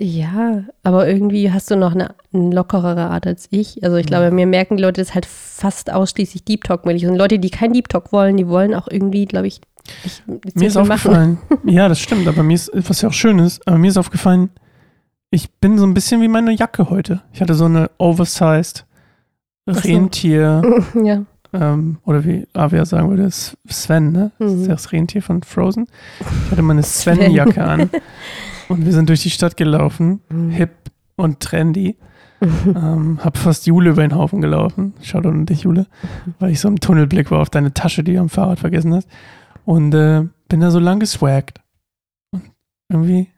Ja, 0.00 0.64
aber 0.84 1.08
irgendwie 1.08 1.50
hast 1.52 1.70
du 1.70 1.76
noch 1.76 1.92
eine, 1.92 2.14
eine 2.32 2.54
lockerere 2.54 3.10
Art 3.10 3.26
als 3.26 3.48
ich. 3.50 3.82
Also 3.82 3.96
ich 3.96 4.06
glaube, 4.06 4.30
mir 4.30 4.46
merken 4.46 4.76
die 4.76 4.82
Leute 4.82 5.02
das 5.02 5.14
halt 5.14 5.26
fast 5.26 5.92
ausschließlich 5.92 6.44
Deep 6.44 6.64
Talk 6.64 6.86
mäßig. 6.86 7.08
Und 7.08 7.16
Leute, 7.16 7.38
die 7.38 7.50
kein 7.50 7.72
Deep 7.72 7.88
Talk 7.88 8.12
wollen, 8.12 8.36
die 8.36 8.48
wollen 8.48 8.74
auch 8.74 8.88
irgendwie, 8.88 9.26
glaube 9.26 9.48
ich, 9.48 9.60
nicht, 10.04 10.56
mir 10.56 10.68
ist 10.68 10.76
aufgefallen. 10.76 11.38
ja, 11.64 11.88
das 11.88 12.00
stimmt, 12.00 12.26
aber 12.28 12.42
mir 12.42 12.54
ist, 12.54 12.70
was 12.74 13.02
ja 13.02 13.08
auch 13.08 13.14
schön 13.14 13.38
ist, 13.38 13.66
aber 13.66 13.78
mir 13.78 13.88
ist 13.88 13.96
aufgefallen, 13.96 14.50
ich 15.30 15.50
bin 15.52 15.78
so 15.78 15.86
ein 15.86 15.94
bisschen 15.94 16.20
wie 16.22 16.28
meine 16.28 16.52
Jacke 16.52 16.90
heute. 16.90 17.22
Ich 17.32 17.40
hatte 17.40 17.54
so 17.54 17.66
eine 17.66 17.90
oversized 17.98 18.84
Rentier. 19.66 20.62
So. 20.92 21.00
ja. 21.04 21.24
Ähm, 21.52 21.98
oder 22.04 22.24
wie 22.24 22.46
Avia 22.52 22.84
sagen 22.84 23.10
würde, 23.10 23.28
Sven, 23.30 24.12
ne? 24.12 24.30
Das 24.38 24.52
ist 24.52 24.58
mhm. 24.58 24.62
ja 24.64 24.72
das 24.72 24.92
Rentier 24.92 25.22
von 25.22 25.42
Frozen. 25.42 25.86
Ich 26.20 26.52
hatte 26.52 26.62
meine 26.62 26.82
Sven-Jacke 26.82 27.62
an. 27.62 27.90
Und 28.68 28.84
wir 28.86 28.92
sind 28.92 29.08
durch 29.08 29.22
die 29.22 29.30
Stadt 29.30 29.56
gelaufen, 29.56 30.20
mhm. 30.28 30.50
hip 30.50 30.70
und 31.16 31.40
trendy. 31.40 31.96
Ähm, 32.40 33.18
hab 33.22 33.36
fast 33.36 33.66
Jule 33.66 33.90
über 33.90 34.02
den 34.02 34.14
Haufen 34.14 34.40
gelaufen. 34.40 34.94
Schau 35.02 35.20
doch 35.20 35.32
dich, 35.44 35.62
Jule. 35.62 35.86
Mhm. 36.02 36.34
Weil 36.38 36.50
ich 36.52 36.60
so 36.60 36.68
im 36.68 36.78
Tunnelblick 36.78 37.30
war 37.32 37.40
auf 37.40 37.50
deine 37.50 37.74
Tasche, 37.74 38.04
die 38.04 38.14
du 38.14 38.20
am 38.20 38.28
Fahrrad 38.28 38.60
vergessen 38.60 38.94
hast. 38.94 39.08
Und 39.70 39.94
äh, 39.94 40.26
bin 40.48 40.58
da 40.58 40.72
so 40.72 40.80
lang 40.80 40.98
geswaggt. 40.98 41.60
Und 42.32 42.42
irgendwie, 42.88 43.28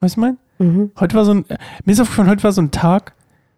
weißt 0.00 0.16
du 0.16 0.20
mein? 0.20 0.38
Mhm. 0.58 0.90
Heute 0.98 1.14
war 1.14 1.26
so 1.26 1.34
ein, 1.34 1.44
mir 1.84 1.92
ist 1.92 2.00
aufgefallen, 2.00 2.30
heute 2.30 2.44
war 2.44 2.52
so 2.52 2.62
ein 2.62 2.70
Tag, 2.70 3.14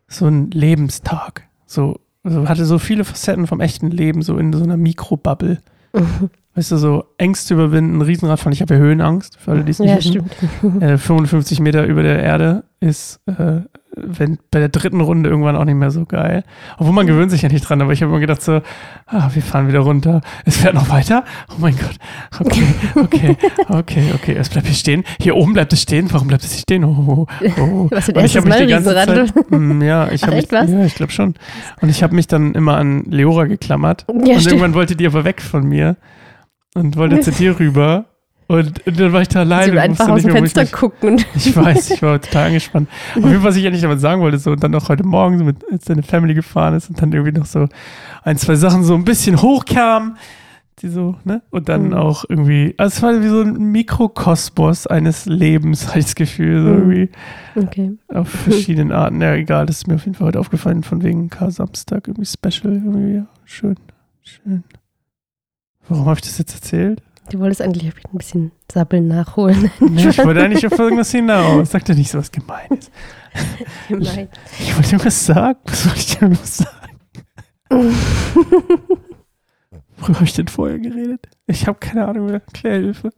so 0.09 0.27
ein 0.27 0.51
Lebenstag. 0.51 1.47
So, 1.65 2.01
also 2.25 2.49
hatte 2.49 2.65
so 2.65 2.81
viele 2.81 3.05
Facetten 3.05 3.47
vom 3.47 3.61
echten 3.61 3.93
Leben, 3.93 4.23
so 4.23 4.37
in 4.37 4.53
so 4.53 4.65
einer 4.65 4.77
Mikrobubble. 4.77 5.63
Mhm. 5.93 6.31
weißt 6.59 6.73
du, 6.73 6.77
so 6.77 7.05
Ängste 7.18 7.55
überwinden, 7.55 8.03
Riesenradfahren. 8.03 8.53
Ich 8.53 8.61
habe 8.61 8.75
ja 8.75 8.81
Höhenangst, 8.81 9.38
für 9.38 9.53
alle, 9.53 9.64
die 9.64 9.71
es 9.71 9.79
nicht 9.79 9.90
Ja, 9.90 9.97
wissen. 9.99 10.83
Äh, 10.83 10.99
55 10.99 11.61
Meter 11.61 11.87
über 11.87 12.03
der 12.03 12.21
Erde 12.21 12.64
ist 12.81 13.21
äh, 13.27 13.61
wenn, 13.97 14.38
bei 14.51 14.59
der 14.59 14.68
dritten 14.68 15.01
Runde 15.01 15.31
irgendwann 15.31 15.57
auch 15.57 15.64
nicht 15.64 15.75
mehr 15.77 15.90
so 15.90 16.05
geil. 16.05 16.44
Obwohl 16.79 16.92
man 16.92 17.07
gewöhnt 17.07 17.31
sich 17.31 17.42
ja 17.42 17.49
nicht 17.49 17.62
dran, 17.68 17.81
aber 17.81 17.92
ich 17.92 18.03
habe 18.03 18.11
immer 18.11 18.21
gedacht 18.21 18.42
so, 18.42 18.61
ah, 19.07 19.31
wir 19.33 19.42
fahren 19.42 19.68
wieder 19.68 19.81
runter. 19.81 20.21
Es 20.44 20.59
fährt 20.59 20.75
noch 20.75 20.88
weiter. 20.88 21.25
Oh 21.51 21.55
mein 21.59 21.77
Gott. 21.77 21.97
Okay, 22.40 22.62
okay, 22.94 23.37
okay, 23.68 24.12
okay. 24.14 24.37
Es 24.38 24.49
bleibt 24.49 24.66
hier 24.66 24.77
stehen. 24.77 25.05
Hier 25.21 25.37
oben 25.37 25.53
bleibt 25.53 25.73
es 25.73 25.83
stehen. 25.83 26.12
Warum 26.12 26.29
bleibt 26.29 26.44
es 26.44 26.53
hier 26.53 26.61
stehen? 26.62 26.85
Oh, 26.85 27.27
oh, 27.29 27.61
oh. 27.61 27.88
Was, 27.90 28.09
Und 28.09 28.25
ich 28.25 28.37
habe 28.37 28.49
mich 28.49 28.59
die 28.59 28.66
ganze? 28.66 28.94
Zeit, 28.94 29.51
Mm, 29.51 29.83
ja, 29.83 30.11
ich 30.11 30.23
habe 30.23 30.37
mich, 30.37 30.51
was? 30.51 30.71
ja, 30.71 30.85
ich 30.85 30.94
glaube 30.94 31.12
schon. 31.12 31.35
Und 31.81 31.88
ich 31.88 32.03
habe 32.03 32.14
mich 32.14 32.27
dann 32.27 32.55
immer 32.55 32.77
an 32.77 33.05
Leora 33.05 33.44
geklammert. 33.47 34.05
Ja, 34.09 34.14
und 34.14 34.25
stimmt. 34.27 34.47
irgendwann 34.47 34.75
wollte 34.75 34.97
die 34.97 35.07
aber 35.07 35.25
weg 35.25 35.40
von 35.40 35.66
mir 35.66 35.97
und 36.75 36.97
wollte 36.97 37.21
zu 37.21 37.31
dir 37.33 37.59
rüber. 37.59 38.07
Und, 38.51 38.87
und 38.87 38.99
dann 38.99 39.13
war 39.13 39.21
ich 39.21 39.29
da 39.29 39.41
alleine. 39.41 39.67
will 39.73 39.79
und 39.79 39.85
einfach 39.85 40.09
aus 40.09 40.23
dem 40.23 40.33
mehr, 40.33 40.43
ich 40.43 40.53
Fenster 40.53 40.63
mich- 40.63 40.73
gucken. 40.73 41.23
Ich 41.35 41.55
weiß, 41.55 41.91
ich 41.91 42.01
war 42.03 42.19
total 42.19 42.47
angespannt. 42.47 42.89
Auf 43.11 43.17
jeden 43.17 43.31
Fall, 43.31 43.45
was 43.45 43.57
ich 43.57 43.67
eigentlich 43.67 43.83
damit 43.83 44.01
sagen 44.01 44.23
wollte, 44.23 44.39
so, 44.39 44.53
und 44.53 44.63
dann 44.65 44.71
noch 44.71 44.89
heute 44.89 45.05
Morgen, 45.05 45.37
so 45.37 45.45
mit, 45.45 45.57
als 45.71 45.85
deine 45.85 46.03
Family 46.03 46.33
gefahren 46.33 46.73
ist 46.75 46.89
und 46.89 47.01
dann 47.03 47.13
irgendwie 47.13 47.39
noch 47.39 47.45
so 47.45 47.69
ein, 48.23 48.39
zwei 48.39 48.55
Sachen 48.55 48.85
so 48.85 48.95
ein 48.95 49.05
bisschen 49.05 49.43
hochkamen, 49.43 50.17
die 50.81 50.89
so, 50.89 51.17
ne? 51.25 51.43
Und 51.51 51.69
dann 51.69 51.89
Mhm. 51.89 51.93
auch 51.95 52.25
irgendwie, 52.27 52.73
also 52.79 52.97
es 52.97 53.03
war 53.03 53.21
wie 53.23 53.29
so 53.29 53.43
ein 53.43 53.71
Mikrokosmos 53.71 54.87
eines 54.87 55.27
Lebens, 55.27 55.87
hatte 55.89 55.99
ich 55.99 56.05
das 56.07 56.15
Gefühl, 56.15 56.63
so 56.63 56.69
Mhm. 56.71 56.77
irgendwie 56.93 57.11
okay. 57.57 57.93
auf 58.15 58.29
verschiedenen 58.31 58.93
Arten. 58.93 59.21
Ja, 59.21 59.35
egal, 59.35 59.67
das 59.67 59.79
ist 59.79 59.89
mir 59.89 59.97
auf 59.97 60.05
jeden 60.07 60.15
Fall 60.15 60.29
heute 60.29 60.41
aufgefallen, 60.41 60.83
von 60.85 61.03
wegen 61.03 61.29
K-Samstag, 61.29 62.09
irgendwie 62.09 62.25
special, 62.27 62.73
irgendwie, 62.77 63.17
ja, 63.17 63.27
schön, 63.45 63.77
schön. 64.23 64.65
Warum 65.88 66.07
habe 66.07 66.16
ich 66.18 66.22
das 66.27 66.38
jetzt 66.38 66.55
erzählt? 66.55 67.03
Du 67.31 67.40
wolltest 67.40 67.61
eigentlich 67.61 67.85
ein 67.85 68.16
bisschen 68.18 68.53
Sappeln 68.72 69.07
nachholen. 69.09 69.70
Nee, 69.81 70.09
ich 70.09 70.18
wollte 70.24 70.42
eigentlich 70.42 70.66
auf 70.66 70.79
irgendwas 70.79 71.11
hinaus. 71.11 71.70
Sag 71.70 71.85
doch 71.85 71.94
nicht 71.94 72.11
so 72.11 72.18
was 72.18 72.33
Gemeines. 72.33 72.90
Gemein. 73.88 74.29
Ich 74.59 74.74
wollte 74.74 74.88
irgendwas 74.88 75.27
sagen. 75.27 75.59
Was 75.64 75.83
soll 75.83 75.92
ich 75.96 76.16
denn 76.18 76.31
was 76.33 76.57
sagen? 76.59 76.88
Worüber 79.98 80.14
habe 80.14 80.24
ich 80.24 80.33
denn 80.33 80.48
vorher 80.48 80.79
geredet? 80.79 81.29
Ich 81.46 81.66
habe 81.66 81.79
keine 81.79 82.07
Ahnung 82.09 82.27
mehr. 82.27 82.40
Klärhilfe. 82.53 83.11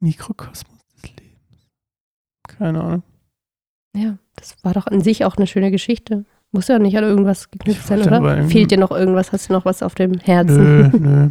Mikrokosmos 0.00 0.78
des 0.94 1.10
Lebens. 1.10 1.68
Keine 2.48 2.82
Ahnung. 2.82 3.02
ja, 3.94 4.16
das 4.36 4.56
war 4.62 4.72
doch 4.72 4.86
an 4.86 5.02
sich 5.02 5.24
auch 5.24 5.36
eine 5.36 5.46
schöne 5.46 5.70
Geschichte. 5.70 6.24
Muss 6.52 6.68
ja 6.68 6.78
nicht 6.78 6.96
an 6.96 7.04
irgendwas 7.04 7.50
geknüpft 7.50 7.86
sein, 7.86 7.98
wollte 7.98 8.20
oder? 8.20 8.44
Fehlt 8.48 8.70
dir 8.70 8.78
noch 8.78 8.92
irgendwas? 8.92 9.32
Hast 9.32 9.48
du 9.48 9.52
noch 9.52 9.64
was 9.64 9.82
auf 9.82 9.94
dem 9.94 10.18
Herzen? 10.20 10.90
Nö, 10.90 10.98
nö. 10.98 11.30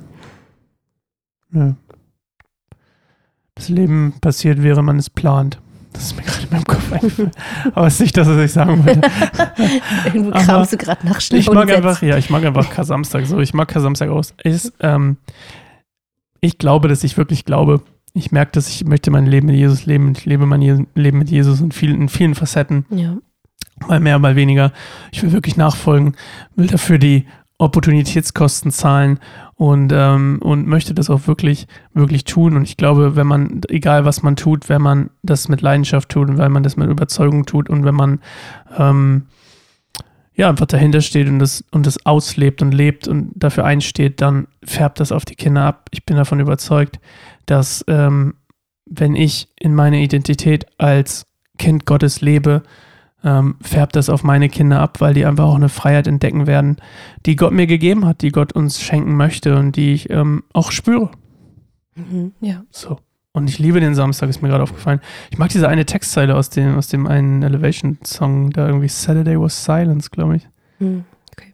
Nö. 1.54 1.74
Das 3.56 3.70
Leben 3.70 4.16
passiert, 4.20 4.64
während 4.64 4.86
man 4.88 4.98
es 4.98 5.10
plant. 5.10 5.60
Das 5.94 6.06
ist 6.06 6.18
mir 6.18 6.24
gerade 6.24 6.44
in 6.44 6.50
meinem 6.50 6.64
Kopf 6.64 6.92
eingefallen. 6.92 7.32
Aber 7.76 7.86
es 7.86 7.94
ist 7.94 8.00
nicht 8.00 8.18
das, 8.18 8.28
was 8.28 8.38
ich 8.38 8.52
sagen 8.52 8.84
wollte. 8.84 9.02
Irgendwo 10.06 10.32
kramst 10.32 10.74
du 10.74 10.78
gerade 10.78 11.06
nach 11.08 11.22
schlauen 11.22 11.40
Ich 11.40 11.52
mag 11.52 11.70
einfach, 11.70 12.02
ja, 12.02 12.18
ich 12.18 12.32
mag 12.32 12.44
einfach 12.44 12.70
Kar-Samstag 12.72 13.28
so. 13.28 13.40
Ich 13.40 13.54
mag 13.54 13.68
Kar-Samstag 13.68 14.10
aus. 14.10 14.34
Ist, 14.44 14.74
ähm, 14.80 15.18
ich 16.42 16.58
glaube, 16.58 16.88
dass 16.88 17.04
ich 17.04 17.16
wirklich 17.16 17.46
glaube. 17.46 17.82
Ich 18.16 18.32
merke, 18.32 18.54
dass 18.54 18.70
ich 18.70 18.86
möchte 18.86 19.12
mein 19.12 19.28
Leben 19.28 19.48
mit 19.48 19.56
Jesus 19.56 19.86
leben. 19.86 20.12
Ich 20.18 20.26
lebe 20.26 20.48
mein 20.48 20.62
Je 20.64 20.86
Leben 20.96 21.20
mit 21.20 21.30
Jesus 21.30 21.62
in 21.62 21.72
vielen, 21.72 22.02
in 22.02 22.10
vielen 22.10 22.34
Facetten. 22.34 22.86
Ja. 22.90 23.18
Mal 23.88 24.00
mehr, 24.00 24.18
mal 24.18 24.36
weniger. 24.36 24.72
Ich 25.12 25.22
will 25.22 25.32
wirklich 25.32 25.58
nachfolgen, 25.58 26.16
will 26.56 26.68
dafür 26.68 26.98
die 26.98 27.28
Opportunitätskosten 27.60 28.72
zahlen 28.72 29.20
und, 29.56 29.92
ähm, 29.94 30.40
und 30.42 30.68
möchte 30.68 30.94
das 30.94 31.10
auch 31.10 31.28
wirklich, 31.28 31.68
wirklich 31.94 32.26
tun. 32.26 32.56
Und 32.56 32.64
ich 32.64 32.78
glaube, 32.78 33.16
wenn 33.16 33.28
man, 33.28 33.62
egal 33.70 34.06
was 34.06 34.24
man 34.24 34.36
tut, 34.36 34.70
wenn 34.70 34.82
man 34.82 35.10
das 35.22 35.50
mit 35.50 35.62
Leidenschaft 35.62 36.10
tut 36.10 36.30
und 36.30 36.38
wenn 36.38 36.52
man 36.52 36.64
das 36.64 36.78
mit 36.78 36.90
Überzeugung 36.90 37.46
tut 37.46 37.70
und 37.70 37.86
wenn 37.86 37.96
man 37.96 38.20
ähm, 38.78 39.28
ja 40.36 40.50
einfach 40.50 40.66
dahinter 40.66 41.02
steht 41.02 41.28
und 41.28 41.40
das, 41.40 41.64
und 41.72 41.86
das 41.86 42.06
auslebt 42.06 42.62
und 42.62 42.74
lebt 42.74 43.08
und 43.08 43.32
dafür 43.36 43.66
einsteht, 43.66 44.22
dann 44.22 44.48
färbt 44.64 45.00
das 45.00 45.12
auf 45.12 45.26
die 45.26 45.36
Kinder 45.36 45.64
ab. 45.64 45.90
Ich 45.92 46.06
bin 46.06 46.18
davon 46.18 46.40
überzeugt, 46.40 47.00
dass 47.46 47.86
ähm, 47.88 48.36
wenn 48.86 49.16
ich 49.16 49.50
in 49.60 49.76
meiner 49.76 49.98
Identität 49.98 50.66
als 50.78 51.26
Kind 51.58 51.86
Gottes 51.86 52.22
lebe, 52.22 52.64
ähm, 53.24 53.56
färbt 53.62 53.96
das 53.96 54.10
auf 54.10 54.24
meine 54.24 54.50
Kinder 54.50 54.80
ab, 54.80 55.02
weil 55.02 55.14
die 55.14 55.26
einfach 55.26 55.46
auch 55.46 55.56
eine 55.56 55.70
Freiheit 55.70 56.08
entdecken 56.08 56.48
werden, 56.48 56.78
die 57.26 57.36
Gott 57.36 57.54
mir 57.54 57.68
gegeben 57.68 58.06
hat, 58.06 58.22
die 58.22 58.32
Gott 58.32 58.54
uns 58.54 58.82
schenken 58.82 59.16
möchte 59.16 59.58
und 59.58 59.76
die 59.76 59.94
ich 59.94 60.10
ähm, 60.10 60.44
auch 60.54 60.72
spüre. 60.72 61.12
Mhm. 61.96 62.34
Ja. 62.42 62.64
So. 62.72 63.00
Und 63.34 63.50
ich 63.50 63.58
liebe 63.58 63.80
den 63.80 63.96
Samstag, 63.96 64.30
ist 64.30 64.42
mir 64.42 64.50
gerade 64.50 64.64
aufgefallen. 64.64 65.02
Ich 65.32 65.38
mag 65.40 65.50
diese 65.50 65.68
eine 65.68 65.86
Textzeile 65.86 66.36
aus 66.36 66.52
dem, 66.52 66.78
aus 66.78 66.88
dem 66.88 67.08
einen 67.08 67.42
Elevation-Song, 67.42 68.52
da 68.52 68.68
irgendwie 68.68 68.90
Saturday 68.90 69.40
was 69.40 69.64
Silence, 69.64 70.12
glaube 70.12 70.36
ich. 70.36 70.48
Hm. 70.78 71.06
Okay. 71.32 71.52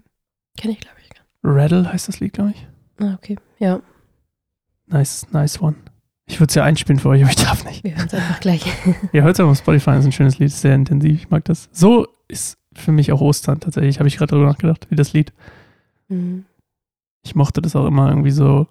Kenn 0.58 0.71
ich, 0.71 0.79
glaube 0.79 0.97
ich. 1.01 1.10
Rattle 1.41 1.91
heißt 1.91 2.10
das 2.10 2.19
Lied, 2.19 2.34
glaube 2.34 2.51
ich. 2.51 2.67
Ah, 2.99 3.13
okay. 3.13 3.38
Ja, 3.60 3.79
Nice, 4.91 5.27
nice 5.32 5.62
one. 5.62 5.75
Ich 6.29 6.39
würde 6.39 6.49
es 6.49 6.55
ja 6.55 6.63
einspielen 6.63 6.99
für 6.99 7.09
euch, 7.09 7.21
aber 7.23 7.31
ich 7.31 7.37
darf 7.37 7.65
nicht. 7.65 7.83
wir 7.83 7.95
hören 7.95 8.05
es 8.07 8.13
einfach 8.13 8.39
gleich. 8.39 8.63
Ja, 9.13 9.23
hört 9.23 9.33
es 9.33 9.39
auf 9.39 9.57
Spotify, 9.57 9.91
das 9.91 9.99
ist 10.01 10.05
ein 10.05 10.11
schönes 10.11 10.37
Lied, 10.37 10.51
sehr 10.51 10.75
intensiv, 10.75 11.23
ich 11.23 11.29
mag 11.29 11.43
das. 11.45 11.69
So 11.71 12.07
ist 12.27 12.57
für 12.73 12.91
mich 12.91 13.11
auch 13.11 13.19
Ostern 13.19 13.59
tatsächlich, 13.59 13.97
habe 13.97 14.07
ich 14.07 14.17
gerade 14.17 14.29
darüber 14.31 14.47
nachgedacht, 14.47 14.87
wie 14.89 14.95
das 14.95 15.11
Lied. 15.13 15.33
Mhm. 16.07 16.45
Ich 17.23 17.35
mochte 17.35 17.61
das 17.61 17.75
auch 17.75 17.85
immer 17.87 18.09
irgendwie 18.09 18.31
so. 18.31 18.67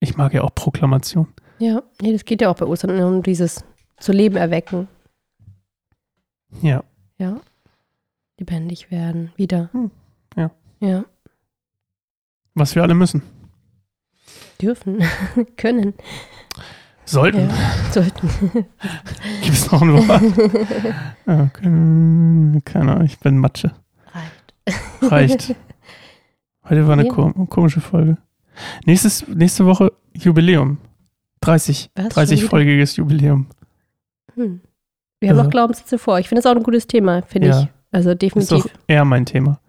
Ich 0.00 0.16
mag 0.16 0.32
ja 0.32 0.42
auch 0.42 0.54
Proklamation. 0.54 1.28
Ja, 1.58 1.82
nee, 2.00 2.12
das 2.12 2.24
geht 2.24 2.40
ja 2.40 2.50
auch 2.50 2.56
bei 2.56 2.66
Ostern 2.66 2.98
um 3.00 3.22
dieses 3.22 3.62
zu 3.98 4.12
Leben 4.12 4.36
erwecken. 4.36 4.88
Ja. 6.62 6.82
Ja. 7.18 7.40
Lebendig 8.38 8.90
werden. 8.90 9.32
Wieder. 9.36 9.68
Hm, 9.72 9.90
ja. 10.36 10.50
Ja. 10.80 11.04
Was 12.54 12.74
wir 12.74 12.82
alle 12.82 12.94
müssen. 12.94 13.22
Dürfen. 14.60 15.02
Können. 15.56 15.94
Sollten. 17.06 17.48
Ja. 17.50 17.56
Sollten. 17.92 18.28
Gibt 19.42 19.54
es 19.54 19.70
noch 19.70 19.82
ein 19.82 19.92
Wort? 19.92 20.94
ja, 21.26 21.46
keine, 21.52 22.92
Ahnung, 22.92 23.04
ich 23.04 23.18
bin 23.18 23.38
Matsche. 23.38 23.72
Reicht. 25.02 25.12
Reicht. 25.12 25.56
Heute 26.68 26.86
war 26.86 26.94
eine 26.94 27.08
kom 27.08 27.48
komische 27.50 27.80
Folge. 27.80 28.16
Nächstes, 28.86 29.26
nächste 29.28 29.66
Woche 29.66 29.92
Jubiläum. 30.14 30.78
30. 31.40 31.90
Was, 31.94 32.14
schon 32.14 32.22
wieder? 32.22 32.42
30-folgiges 32.46 32.96
Jubiläum. 32.96 33.46
Hm. 34.34 34.60
Wir 35.20 35.28
haben 35.28 35.36
Also- 35.36 35.42
noch 35.44 35.50
Glaubenssätze 35.50 35.98
vor. 35.98 36.18
Ich 36.20 36.28
finde 36.28 36.40
es 36.40 36.46
auch 36.46 36.56
ein 36.56 36.62
gutes 36.62 36.86
Thema, 36.86 37.22
finde 37.22 37.48
Ja. 37.48 37.60
ich. 37.62 37.68
Also 37.92 38.10
Ist 38.10 38.22
definitiv. 38.22 38.64
doch 38.64 38.70
eher 38.86 39.04
mein 39.04 39.26
Thema. 39.26 39.60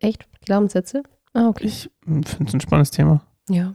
Echt? 0.00 0.26
Glaubenssätze? 0.44 1.02
Ah, 1.34 1.46
okay. 1.48 1.66
Ich 1.66 1.88
finde 2.04 2.28
es 2.28 2.52
ein 2.54 2.60
spannendes 2.60 2.90
Thema. 2.90 3.22
Ja. 3.48 3.74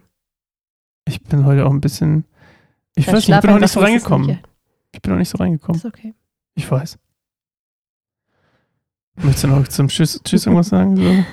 Ich 1.07 1.21
bin 1.23 1.45
heute 1.45 1.65
auch 1.65 1.71
ein 1.71 1.81
bisschen. 1.81 2.25
Ich 2.95 3.05
Dann 3.05 3.15
weiß 3.15 3.27
nicht, 3.27 3.35
ich 3.35 3.41
bin 3.41 3.51
noch 3.51 3.59
nicht 3.59 3.71
so 3.71 3.79
reingekommen. 3.79 4.39
Ich 4.91 5.01
bin 5.01 5.11
noch 5.11 5.19
nicht 5.19 5.29
so 5.29 5.37
reingekommen. 5.37 5.77
Ist 5.77 5.85
okay. 5.85 6.13
Ich 6.55 6.69
weiß. 6.69 6.97
Möchtest 9.17 9.43
du 9.43 9.47
noch 9.47 9.67
zum 9.67 9.87
Tschüss, 9.87 10.21
Tschüss 10.23 10.45
irgendwas 10.45 10.69
sagen? 10.69 10.95
So? 10.95 11.25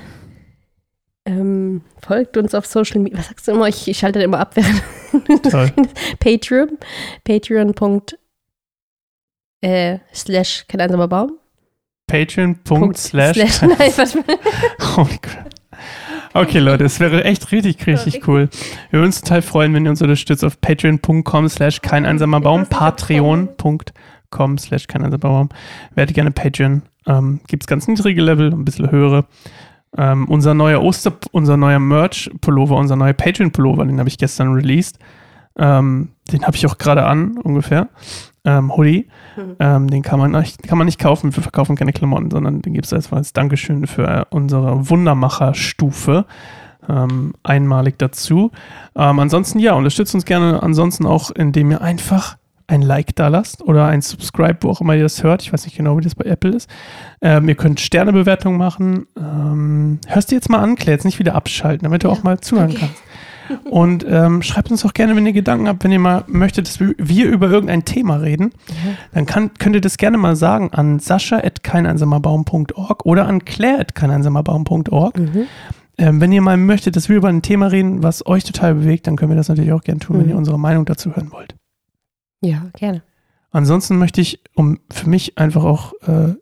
Ähm, 1.25 1.83
folgt 2.01 2.37
uns 2.37 2.55
auf 2.55 2.67
Social 2.67 3.01
Media. 3.01 3.19
Was 3.19 3.29
sagst 3.29 3.47
du 3.47 3.53
immer? 3.53 3.69
Ich, 3.69 3.87
ich 3.87 3.99
schalte 3.99 4.21
immer 4.23 4.41
ab 4.41 4.57
während. 4.57 4.83
Patreon. 6.19 6.79
Patreon. 7.25 7.75
Äh, 9.61 9.99
slash 10.13 10.65
kein 10.67 10.81
einsamer 10.81 11.07
Baum. 11.07 11.39
Patreon.com 12.09 12.95
slash. 12.95 13.37
Nein, 13.63 13.93
was 13.97 14.17
Holy 14.97 15.19
crap. 15.19 15.52
Okay, 16.35 16.61
Leute, 16.61 16.85
es 16.85 16.99
wäre 16.99 17.25
echt 17.25 17.53
richtig, 17.53 17.87
richtig 17.87 18.27
cool. 18.27 18.49
Wir 18.91 19.01
würden 19.01 19.07
uns 19.07 19.21
total 19.21 19.43
freuen, 19.43 19.75
wenn 19.75 19.85
ihr 19.85 19.91
uns 19.91 20.01
unterstützt 20.01 20.43
auf 20.45 20.59
patreon.com 20.63 21.49
slash 21.51 21.83
kein 21.83 22.07
einsamer 22.07 22.41
Baum, 22.41 22.67
patreon.com 22.67 24.57
slash 24.57 24.87
kein 24.87 25.05
einsamer 25.05 25.19
Baum. 25.19 25.49
Werdet 25.95 26.15
gerne 26.15 26.31
Patreon. 26.31 26.83
Ähm, 27.07 27.41
Gibt 27.49 27.65
es 27.65 27.67
ganz 27.67 27.87
niedrige 27.87 28.23
Level, 28.23 28.51
ein 28.51 28.65
bisschen 28.65 28.91
höhere. 28.91 29.27
Ähm, 29.99 30.27
unser 30.27 30.55
neuer 30.55 30.83
Oster, 30.83 31.13
unser 31.33 31.59
neuer 31.59 31.79
Merch-Pullover, 31.79 32.77
unser 32.77 32.97
neuer 32.97 33.13
Patreon-Pullover, 33.13 33.85
den 33.85 33.99
habe 33.99 34.09
ich 34.09 34.17
gestern 34.17 34.55
released. 34.55 34.99
Ähm, 35.59 36.13
den 36.33 36.47
habe 36.47 36.57
ich 36.57 36.65
auch 36.67 36.79
gerade 36.79 37.05
an, 37.05 37.37
ungefähr. 37.37 37.91
Ähm, 38.45 38.77
Hoodie. 38.77 39.09
Mhm. 39.37 39.57
Ähm, 39.61 39.89
den 39.89 40.03
kann 40.03 40.19
man, 40.19 40.33
nicht, 40.33 40.63
kann 40.65 40.79
man 40.79 40.87
nicht 40.87 40.99
kaufen. 40.99 41.35
Wir 41.35 41.43
verkaufen 41.43 41.77
keine 41.77 41.93
Klamotten, 41.93 42.31
sondern 42.31 42.61
den 42.61 42.73
gibt 42.75 42.87
es 42.87 42.93
als, 42.93 43.13
als 43.13 43.33
Dankeschön 43.33 43.87
für 43.87 44.07
äh, 44.07 44.25
unsere 44.31 44.89
Wundermacher-Stufe. 44.91 46.27
Ähm, 46.89 47.35
einmalig 47.45 47.99
dazu. 47.99 48.51
Ähm, 48.97 49.21
ansonsten, 49.21 49.61
ja, 49.61 49.75
unterstützt 49.75 50.15
uns 50.15 50.25
gerne. 50.25 50.63
Ansonsten 50.63 51.07
auch, 51.07 51.31
indem 51.31 51.71
ihr 51.71 51.81
einfach 51.81 52.37
ein 52.67 52.83
Like 52.83 53.15
da 53.15 53.29
lasst 53.29 53.63
oder 53.63 53.87
ein 53.87 54.03
Subscribe, 54.03 54.59
wo 54.63 54.71
auch 54.71 54.81
immer 54.81 54.97
ihr 54.97 55.03
das 55.03 55.23
hört. 55.23 55.43
Ich 55.43 55.53
weiß 55.53 55.65
nicht 55.65 55.77
genau, 55.77 55.97
wie 55.99 56.03
das 56.03 56.15
bei 56.15 56.25
Apple 56.25 56.51
ist. 56.51 56.69
Ähm, 57.21 57.49
ihr 57.49 57.55
könnt 57.55 57.81
Sternebewertungen 57.81 58.59
machen. 58.59 59.07
Ähm, 59.17 60.01
hörst 60.07 60.31
du 60.31 60.35
jetzt 60.35 60.49
mal 60.49 60.59
an, 60.59 60.75
Claire, 60.75 60.93
jetzt 60.97 61.05
nicht 61.05 61.19
wieder 61.19 61.35
abschalten, 61.35 61.85
damit 61.85 62.03
du 62.03 62.09
Ja, 62.09 62.15
auch 62.15 62.23
mal 62.23 62.41
zuhören 62.41 62.71
okay. 62.71 62.79
kannst. 62.81 63.03
Und 63.71 64.05
ähm, 64.09 64.43
schreibt 64.43 64.71
uns 64.71 64.85
auch 64.85 64.93
gerne, 64.95 65.17
wenn 65.17 65.27
ihr 65.27 65.33
Gedanken 65.33 65.69
habt, 65.69 65.85
wenn 65.85 65.93
ihr 65.93 65.99
mal 65.99 66.25
möchtet, 66.27 66.67
dass 66.69 66.81
wir 66.81 67.27
über 67.29 67.51
irgendein 67.51 67.85
Thema 67.85 68.17
reden, 68.17 68.53
Ja. 68.69 68.93
dann 69.13 69.27
kann, 69.27 69.55
könnt 69.55 69.75
ihr 69.75 69.81
das 69.81 69.97
gerne 69.99 70.19
mal 70.19 70.37
sagen 70.37 70.71
an 70.73 70.99
sascha.keineinsamerbaum.org 70.99 73.05
oder 73.07 73.27
an 73.27 73.45
claire.keineinsamerbaum.org. 73.45 75.19
Mhm. 75.19 75.47
Ähm, 75.99 76.21
wenn 76.21 76.33
ihr 76.33 76.43
mal 76.43 76.57
möchtet, 76.57 76.97
dass 76.97 77.09
wir 77.09 77.17
über 77.17 77.29
ein 77.29 77.43
Thema 77.43 77.67
reden, 77.67 78.03
was 78.03 78.27
euch 78.27 78.45
total 78.45 78.75
bewegt, 78.75 79.07
dann 79.07 79.17
können 79.17 79.31
wir 79.31 79.37
das 79.37 79.49
natürlich 79.49 79.73
auch 79.73 79.83
gerne 79.83 80.01
tun, 80.01 80.17
wenn 80.19 80.25
Mhm. 80.27 80.31
ihr 80.31 80.37
unsere 80.37 80.59
Meinung 80.59 80.85
dazu 80.85 81.15
hören 81.15 81.31
wollt. 81.33 81.55
Ja, 82.41 82.67
gerne. 82.79 83.03
Ansonsten 83.51 83.99
möchte 83.99 84.21
ich, 84.23 84.41
um 84.55 84.79
für 84.91 85.09
mich 85.09 85.37
einfach 85.39 85.65
auch 85.65 85.93
äh, 86.07 86.35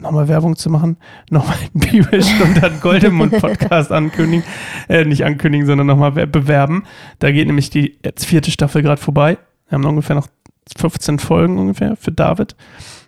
nochmal 0.00 0.28
Werbung 0.28 0.56
zu 0.56 0.70
machen, 0.70 0.96
nochmal 1.30 1.56
Bibelstunde 1.72 2.62
an 2.62 2.80
Goldemund 2.80 3.38
Podcast 3.38 3.92
ankündigen. 3.92 4.44
Äh, 4.88 5.04
nicht 5.04 5.24
ankündigen, 5.24 5.66
sondern 5.66 5.86
nochmal 5.86 6.12
bewerben. 6.12 6.84
Da 7.18 7.30
geht 7.30 7.46
nämlich 7.46 7.70
die 7.70 7.98
jetzt 8.04 8.26
vierte 8.26 8.50
Staffel 8.50 8.82
gerade 8.82 9.00
vorbei. 9.00 9.38
Wir 9.68 9.76
haben 9.76 9.84
ungefähr 9.84 10.16
noch 10.16 10.28
15 10.76 11.18
Folgen 11.18 11.58
ungefähr 11.58 11.96
für 11.96 12.12
David. 12.12 12.56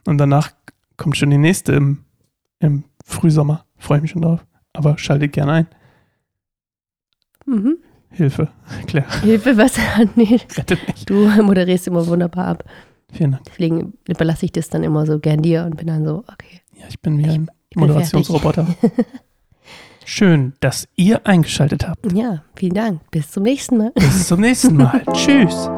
Und 0.06 0.18
danach 0.18 0.50
kommt 0.96 1.16
schon 1.16 1.30
die 1.30 1.38
nächste 1.38 1.72
im, 1.72 2.04
im 2.60 2.84
Frühsommer. 3.04 3.64
Freue 3.78 3.98
ich 3.98 4.02
mich 4.02 4.10
schon 4.12 4.22
drauf. 4.22 4.44
Aber 4.72 4.98
schaltet 4.98 5.32
gerne 5.32 5.52
ein. 5.52 5.66
Mhm. 7.46 7.78
Hilfe. 8.10 8.48
Claire, 8.86 9.20
Hilfe, 9.22 9.56
was? 9.56 9.78
nee, 10.16 10.40
rettet 10.56 10.86
mich. 10.86 11.06
du 11.06 11.28
moderierst 11.42 11.88
immer 11.88 12.06
wunderbar 12.06 12.46
ab. 12.46 12.64
Vielen 13.12 13.32
Dank. 13.32 13.44
Deswegen 13.44 13.94
überlasse 14.08 14.46
ich 14.46 14.52
das 14.52 14.68
dann 14.68 14.82
immer 14.82 15.06
so 15.06 15.18
gern 15.18 15.42
dir 15.42 15.64
und 15.64 15.76
bin 15.76 15.86
dann 15.86 16.04
so, 16.04 16.24
okay. 16.32 16.60
Ja, 16.74 16.86
ich 16.88 17.00
bin 17.00 17.18
wie 17.18 17.26
ein 17.26 17.50
Ich 17.70 17.76
Moderationsroboter. 17.76 18.66
Schön, 20.04 20.54
dass 20.60 20.88
ihr 20.96 21.26
eingeschaltet 21.26 21.86
habt. 21.86 22.12
Ja, 22.12 22.42
vielen 22.56 22.74
Dank. 22.74 23.10
Bis 23.10 23.30
zum 23.30 23.44
nächsten 23.44 23.76
Mal. 23.76 23.92
Bis 23.92 24.26
zum 24.26 24.40
nächsten 24.40 24.76
Mal. 24.76 25.02
Tschüss. 25.12 25.68